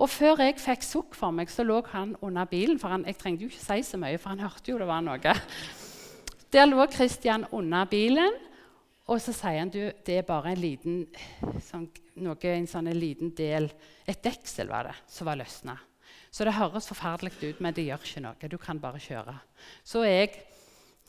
Og 0.00 0.08
før 0.08 0.40
jeg 0.40 0.60
fikk 0.60 0.84
sukk 0.86 1.16
for 1.16 1.34
meg, 1.36 1.50
så 1.52 1.64
lå 1.64 1.82
han 1.92 2.14
under 2.24 2.48
bilen. 2.48 2.78
For 2.80 2.92
han, 2.92 3.04
jeg 3.08 3.18
trengte 3.20 3.44
jo 3.44 3.52
ikke 3.52 3.64
si 3.64 3.82
så 3.86 4.00
mye, 4.00 4.20
for 4.20 4.32
han 4.32 4.44
hørte 4.44 4.72
jo 4.72 4.80
det 4.80 4.88
var 4.88 5.04
noe. 5.04 5.34
Der 6.52 6.68
lå 6.68 6.86
Kristian 6.92 7.44
under 7.52 7.84
bilen, 7.88 8.34
og 9.10 9.18
så 9.18 9.34
sier 9.34 9.58
han 9.58 9.72
du, 9.72 9.80
det 10.06 10.20
er 10.20 10.26
bare 10.26 10.52
en 10.52 10.60
liten, 10.62 11.00
sånn, 11.66 11.88
noe, 12.22 12.36
en 12.52 12.68
sånn 12.70 12.90
en 12.92 12.98
liten 12.98 13.32
del 13.34 13.66
Et 14.06 14.18
deksel 14.22 14.70
var 14.70 14.88
det 14.88 14.94
som 15.10 15.26
var 15.26 15.38
løsna. 15.38 15.76
Så 16.32 16.46
det 16.46 16.54
høres 16.56 16.88
forferdelig 16.88 17.34
ut, 17.42 17.60
men 17.62 17.74
det 17.76 17.84
gjør 17.86 18.06
ikke 18.06 18.22
noe. 18.24 18.48
Du 18.50 18.56
kan 18.58 18.80
bare 18.80 19.00
kjøre. 19.02 19.34
Så 19.84 20.02
jeg 20.06 20.32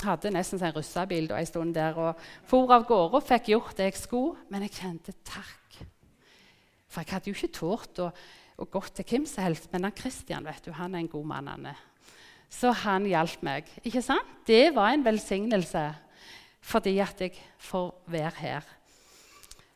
hadde 0.03 0.34
nesten 0.34 0.62
en 0.62 0.75
russebil 0.75 1.32
en 1.32 1.47
stund 1.47 1.75
der 1.77 1.97
og 1.97 2.19
for 2.49 2.71
av 2.75 2.86
gårde 2.89 3.21
og 3.21 3.25
fikk 3.25 3.53
gjort 3.53 3.77
det 3.79 3.88
jeg 3.91 4.01
skulle. 4.01 4.43
Men 4.51 4.65
jeg 4.65 4.75
kjente 4.82 5.15
takk. 5.25 5.79
For 6.91 7.01
jeg 7.01 7.13
hadde 7.15 7.32
jo 7.32 7.38
ikke 7.38 7.56
tort 7.56 8.03
å, 8.03 8.12
å 8.60 8.69
gå 8.69 8.84
til 8.91 9.08
hvem 9.10 9.27
som 9.29 9.47
helst. 9.47 9.69
Men 9.71 9.88
han 9.88 9.97
Christian 9.97 10.45
vet 10.45 10.65
du, 10.65 10.73
han 10.75 10.93
er 10.93 11.06
en 11.06 11.12
god 11.13 11.29
mann. 11.32 11.51
han 11.56 11.71
er. 11.71 11.82
Så 12.53 12.73
han 12.84 13.08
hjalp 13.10 13.41
meg. 13.45 13.71
Ikke 13.82 14.03
sant? 14.06 14.41
Det 14.45 14.75
var 14.75 14.91
en 14.93 15.06
velsignelse 15.06 15.88
fordi 16.63 16.95
at 17.04 17.21
jeg 17.21 17.36
får 17.60 17.91
være 18.08 18.34
her. 18.39 18.73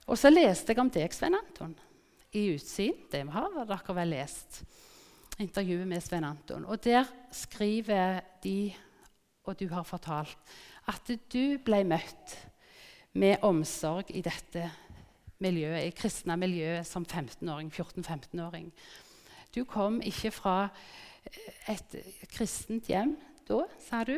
Og 0.07 0.17
så 0.17 0.31
leste 0.31 0.71
jeg 0.71 0.79
om 0.79 0.89
deg, 0.91 1.11
Svein 1.13 1.35
Anton, 1.35 1.75
i 2.31 2.47
Utsyn. 2.55 2.95
Det 3.11 3.25
har 3.33 3.63
dere 3.67 3.95
vel 3.97 4.13
lest. 4.15 4.61
Intervjuet 5.37 5.87
med 5.87 6.01
Svein 6.01 6.25
Anton. 6.25 6.65
Og 6.65 6.79
der 6.83 7.09
skriver 7.35 8.21
de 8.43 8.73
og 9.47 9.55
du 9.59 9.67
har 9.71 9.85
fortalt, 9.87 10.37
at 10.87 11.11
du 11.31 11.57
ble 11.63 11.81
møtt 11.87 12.35
med 13.17 13.43
omsorg 13.47 14.11
i 14.11 14.21
dette 14.25 14.67
miljøet, 15.43 15.87
i 15.87 15.95
kristne 15.95 16.35
miljøet 16.39 16.87
som 16.87 17.05
15-åring, 17.07 17.71
14-15-åring. 17.71 18.71
Du 19.55 19.63
kom 19.65 20.01
ikke 20.03 20.33
fra 20.35 20.57
et 21.69 21.95
kristent 22.33 22.89
hjem 22.91 23.15
da, 23.47 23.63
sa 23.87 24.03
du. 24.07 24.17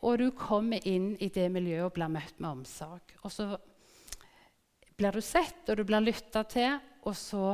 Og 0.00 0.18
du 0.18 0.30
kommer 0.32 0.80
inn 0.88 1.12
i 1.20 1.28
det 1.32 1.48
miljøet 1.52 1.90
og 1.90 1.96
blir 1.98 2.12
møtt 2.12 2.38
med 2.40 2.50
omsorg. 2.50 3.14
Og 3.22 3.32
så 3.34 3.50
blir 4.96 5.16
du 5.16 5.20
sett, 5.24 5.62
og 5.68 5.76
du 5.76 5.84
blir 5.88 6.04
lytta 6.04 6.42
til, 6.48 6.78
og 7.04 7.16
så 7.16 7.44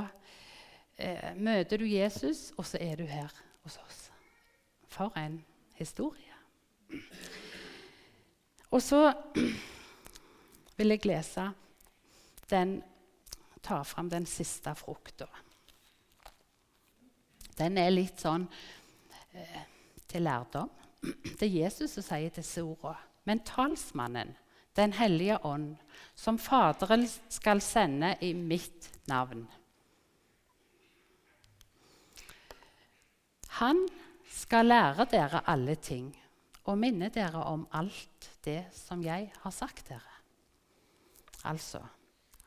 eh, 0.99 1.35
møter 1.35 1.83
du 1.83 1.87
Jesus, 1.87 2.53
og 2.57 2.67
så 2.67 2.81
er 2.83 3.03
du 3.03 3.07
her 3.11 3.33
hos 3.67 3.79
oss. 3.83 4.01
For 4.91 5.15
en 5.19 5.41
historie. 5.77 6.35
Og 8.71 8.83
så 8.83 9.13
vil 10.77 10.95
jeg 10.95 11.07
lese 11.07 11.51
den 12.51 12.83
Ta 13.67 13.81
fram 13.85 14.07
den 14.07 14.27
siste 14.31 14.71
frukta. 14.79 15.27
Den 17.59 17.81
er 17.83 17.89
litt 17.91 18.21
sånn 18.23 18.45
eh, 19.35 19.65
til 20.07 20.23
lærdom. 20.23 20.71
Det 21.07 21.47
er 21.47 21.55
Jesus 21.65 21.97
som 21.97 22.05
sier 22.07 22.33
disse 22.35 22.63
ordene. 22.65 22.99
Men 23.27 23.45
talsmannen, 23.47 24.37
Den 24.77 24.93
hellige 24.93 25.39
ånd, 25.45 25.77
som 26.15 26.39
Faderen 26.39 27.07
skal 27.33 27.63
sende 27.65 28.11
i 28.21 28.35
mitt 28.35 28.91
navn 29.09 29.47
Han 33.57 33.87
skal 34.29 34.69
lære 34.69 35.07
dere 35.09 35.41
alle 35.49 35.79
ting 35.81 36.11
og 36.69 36.77
minne 36.79 37.09
dere 37.09 37.41
om 37.49 37.63
alt 37.73 38.29
det 38.45 38.67
som 38.77 39.01
jeg 39.01 39.31
har 39.41 39.55
sagt 39.55 39.89
dere. 39.89 40.17
Altså, 41.49 41.81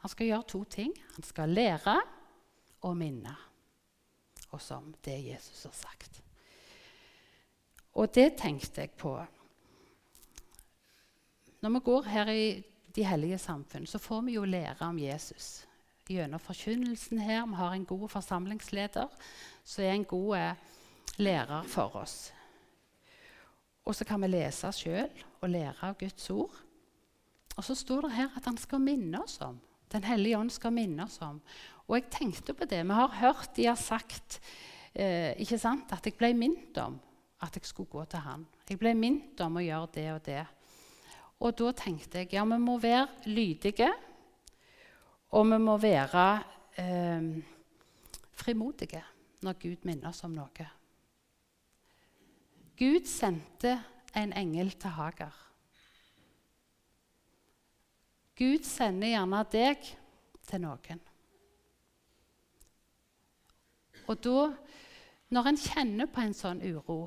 han 0.04 0.12
skal 0.12 0.30
gjøre 0.30 0.48
to 0.54 0.64
ting. 0.64 0.94
Han 1.16 1.24
skal 1.24 1.50
lære 1.50 1.96
og 2.86 2.98
minne 2.98 3.34
oss 4.54 4.70
om 4.76 4.94
det 5.06 5.18
Jesus 5.32 5.64
har 5.64 5.76
sagt. 5.76 6.22
Og 7.94 8.12
det 8.16 8.36
tenkte 8.38 8.82
jeg 8.82 8.92
på. 8.98 9.16
Når 11.62 11.70
vi 11.76 11.80
går 11.86 12.04
her 12.08 12.32
i 12.32 12.64
de 12.96 13.04
hellige 13.04 13.38
samfunn, 13.38 13.88
så 13.88 14.00
får 14.00 14.22
vi 14.22 14.38
jo 14.38 14.46
lære 14.46 14.86
om 14.88 15.00
Jesus 15.00 15.66
gjennom 16.10 16.42
forkynnelsen 16.42 17.20
her. 17.22 17.46
Vi 17.46 17.58
har 17.60 17.74
en 17.74 17.86
god 17.86 18.10
forsamlingsleder 18.10 19.08
som 19.64 19.84
er 19.84 19.94
en 19.94 20.06
god 20.06 20.38
eh, 20.38 20.54
lærer 21.18 21.68
for 21.70 21.96
oss. 21.96 22.32
Og 23.86 23.96
så 23.96 24.06
kan 24.06 24.22
vi 24.22 24.32
lese 24.32 24.72
sjøl 24.74 25.10
og 25.42 25.50
lære 25.50 25.90
av 25.90 25.98
Guds 26.00 26.30
ord. 26.30 26.56
Og 27.58 27.66
så 27.66 27.76
står 27.76 28.08
det 28.08 28.16
her 28.16 28.38
at 28.38 28.46
han 28.46 28.58
skal 28.58 28.82
minne 28.82 29.22
oss 29.24 29.40
om. 29.42 29.60
Den 29.92 30.06
hellige 30.06 30.38
ånd 30.38 30.52
skal 30.54 30.74
minne 30.74 31.04
oss 31.04 31.20
om. 31.26 31.42
Og 31.88 31.98
jeg 31.98 32.10
tenkte 32.14 32.54
på 32.54 32.66
det. 32.70 32.84
Vi 32.86 32.94
har 32.94 33.20
hørt 33.20 33.56
de 33.56 33.66
har 33.66 33.78
sagt 33.80 34.40
eh, 34.94 35.34
ikke 35.42 35.58
sant, 35.60 35.92
at 35.92 36.06
jeg 36.06 36.18
ble 36.18 36.34
minnet 36.38 36.78
om 36.82 37.00
at 37.40 37.56
jeg 37.56 37.66
skulle 37.66 37.90
gå 37.92 38.04
til 38.12 38.24
han. 38.24 38.46
Jeg 38.68 38.80
ble 38.80 38.94
minnet 38.98 39.40
om 39.42 39.60
å 39.60 39.64
gjøre 39.64 39.92
det 39.96 40.08
og 40.14 40.24
det. 40.26 40.42
Og 41.40 41.56
da 41.56 41.72
tenkte 41.72 42.24
jeg 42.24 42.34
ja, 42.36 42.44
vi 42.44 42.58
må 42.60 42.76
være 42.82 43.30
lydige, 43.32 43.88
og 45.32 45.46
vi 45.52 45.60
må 45.62 45.78
være 45.80 46.26
eh, 46.82 47.30
frimodige 48.36 49.04
når 49.46 49.60
Gud 49.62 49.86
minner 49.88 50.10
oss 50.12 50.26
om 50.28 50.34
noe. 50.36 50.68
Gud 52.80 53.08
sendte 53.08 53.78
en 54.16 54.34
engel 54.36 54.72
til 54.80 54.96
Hagar. 54.96 55.36
Gud 58.40 58.64
sender 58.64 59.12
gjerne 59.12 59.44
deg 59.52 59.88
til 60.48 60.62
noen. 60.64 61.02
Og 64.10 64.22
da, 64.24 64.46
når 65.36 65.50
en 65.52 65.60
kjenner 65.60 66.08
på 66.10 66.24
en 66.24 66.34
sånn 66.34 66.64
uro, 66.66 67.02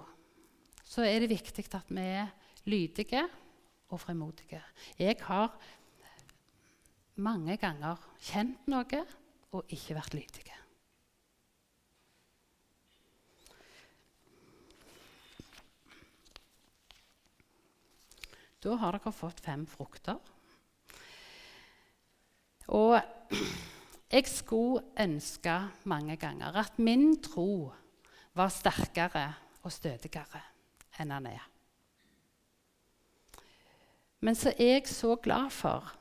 så 0.92 1.06
er 1.08 1.22
det 1.22 1.30
viktig 1.32 1.64
at 1.72 1.88
vi 1.88 2.02
er 2.04 2.32
lydige 2.68 3.22
og 3.88 4.00
fremodige. 4.00 4.60
Jeg 4.98 5.16
har 5.24 5.54
mange 7.16 7.56
ganger 7.56 8.00
kjent 8.20 8.68
noe 8.68 9.00
og 9.56 9.72
ikke 9.72 9.96
vært 9.96 10.16
lydige. 10.16 10.58
Da 18.62 18.76
har 18.78 18.94
dere 18.94 19.16
fått 19.16 19.40
fem 19.42 19.64
frukter. 19.66 20.20
Og 22.68 23.00
jeg 24.12 24.28
skulle 24.28 24.84
ønske 25.00 25.56
mange 25.88 26.20
ganger 26.20 26.62
at 26.62 26.78
min 26.78 27.16
tro 27.24 27.72
var 28.36 28.52
sterkere 28.52 29.26
og 29.64 29.72
stødigere 29.72 30.51
enn 31.00 31.14
han 31.14 31.26
er. 31.26 31.48
Men 34.20 34.38
så 34.38 34.52
er 34.58 34.76
jeg 34.76 34.88
så 34.88 35.16
glad 35.16 35.50
for, 35.50 35.92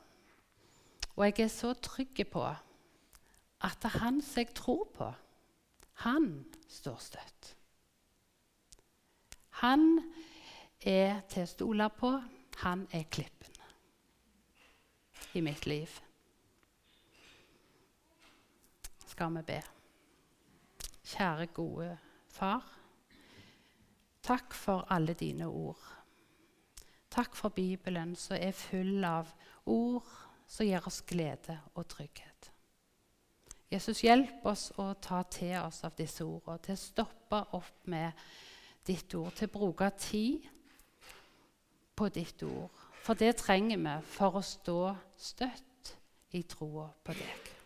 og 1.16 1.24
jeg 1.26 1.40
er 1.44 1.48
så 1.52 1.72
trygg 1.74 2.22
på, 2.30 2.44
at 3.62 3.88
han 3.98 4.22
som 4.22 4.40
jeg 4.40 4.54
tror 4.54 4.84
på, 4.94 5.12
han 5.92 6.44
står 6.68 6.98
støtt. 6.98 7.56
Han 9.62 10.00
er 10.80 11.20
til 11.30 11.44
å 11.44 11.50
stole 11.50 11.88
på. 11.94 12.10
Han 12.62 12.86
er 12.92 13.06
klippen 13.10 13.54
i 15.38 15.40
mitt 15.40 15.66
liv. 15.66 15.88
Skal 19.06 19.34
vi 19.36 19.42
be. 19.46 19.60
Kjære, 21.12 21.46
gode 21.54 21.98
Far. 22.32 22.81
Takk 24.22 24.54
for 24.54 24.86
alle 24.90 25.14
dine 25.18 25.48
ord. 25.48 25.80
Takk 27.10 27.34
for 27.36 27.48
Bibelen, 27.48 28.16
som 28.16 28.36
er 28.40 28.54
full 28.56 29.04
av 29.04 29.32
ord 29.66 30.06
som 30.48 30.66
gir 30.66 30.86
oss 30.86 31.02
glede 31.08 31.58
og 31.74 31.88
trygghet. 31.88 32.50
Jesus, 33.72 34.02
hjelp 34.04 34.44
oss 34.46 34.68
å 34.80 34.90
ta 35.00 35.22
til 35.32 35.56
oss 35.62 35.80
av 35.84 35.94
disse 35.96 36.24
ordene, 36.24 36.60
til 36.60 36.76
å 36.76 36.80
stoppe 36.80 37.40
opp 37.56 37.86
med 37.88 38.12
ditt 38.84 39.14
ord, 39.16 39.32
til 39.36 39.48
å 39.48 39.54
bruke 39.54 39.88
tid 39.96 40.44
på 41.96 42.08
ditt 42.12 42.44
ord. 42.44 42.82
For 43.02 43.18
det 43.18 43.34
trenger 43.40 43.80
vi 43.80 43.96
for 44.12 44.38
å 44.38 44.44
stå 44.44 44.78
støtt 45.16 45.94
i 46.36 46.44
troa 46.48 46.90
på 47.04 47.16
deg. 47.16 47.61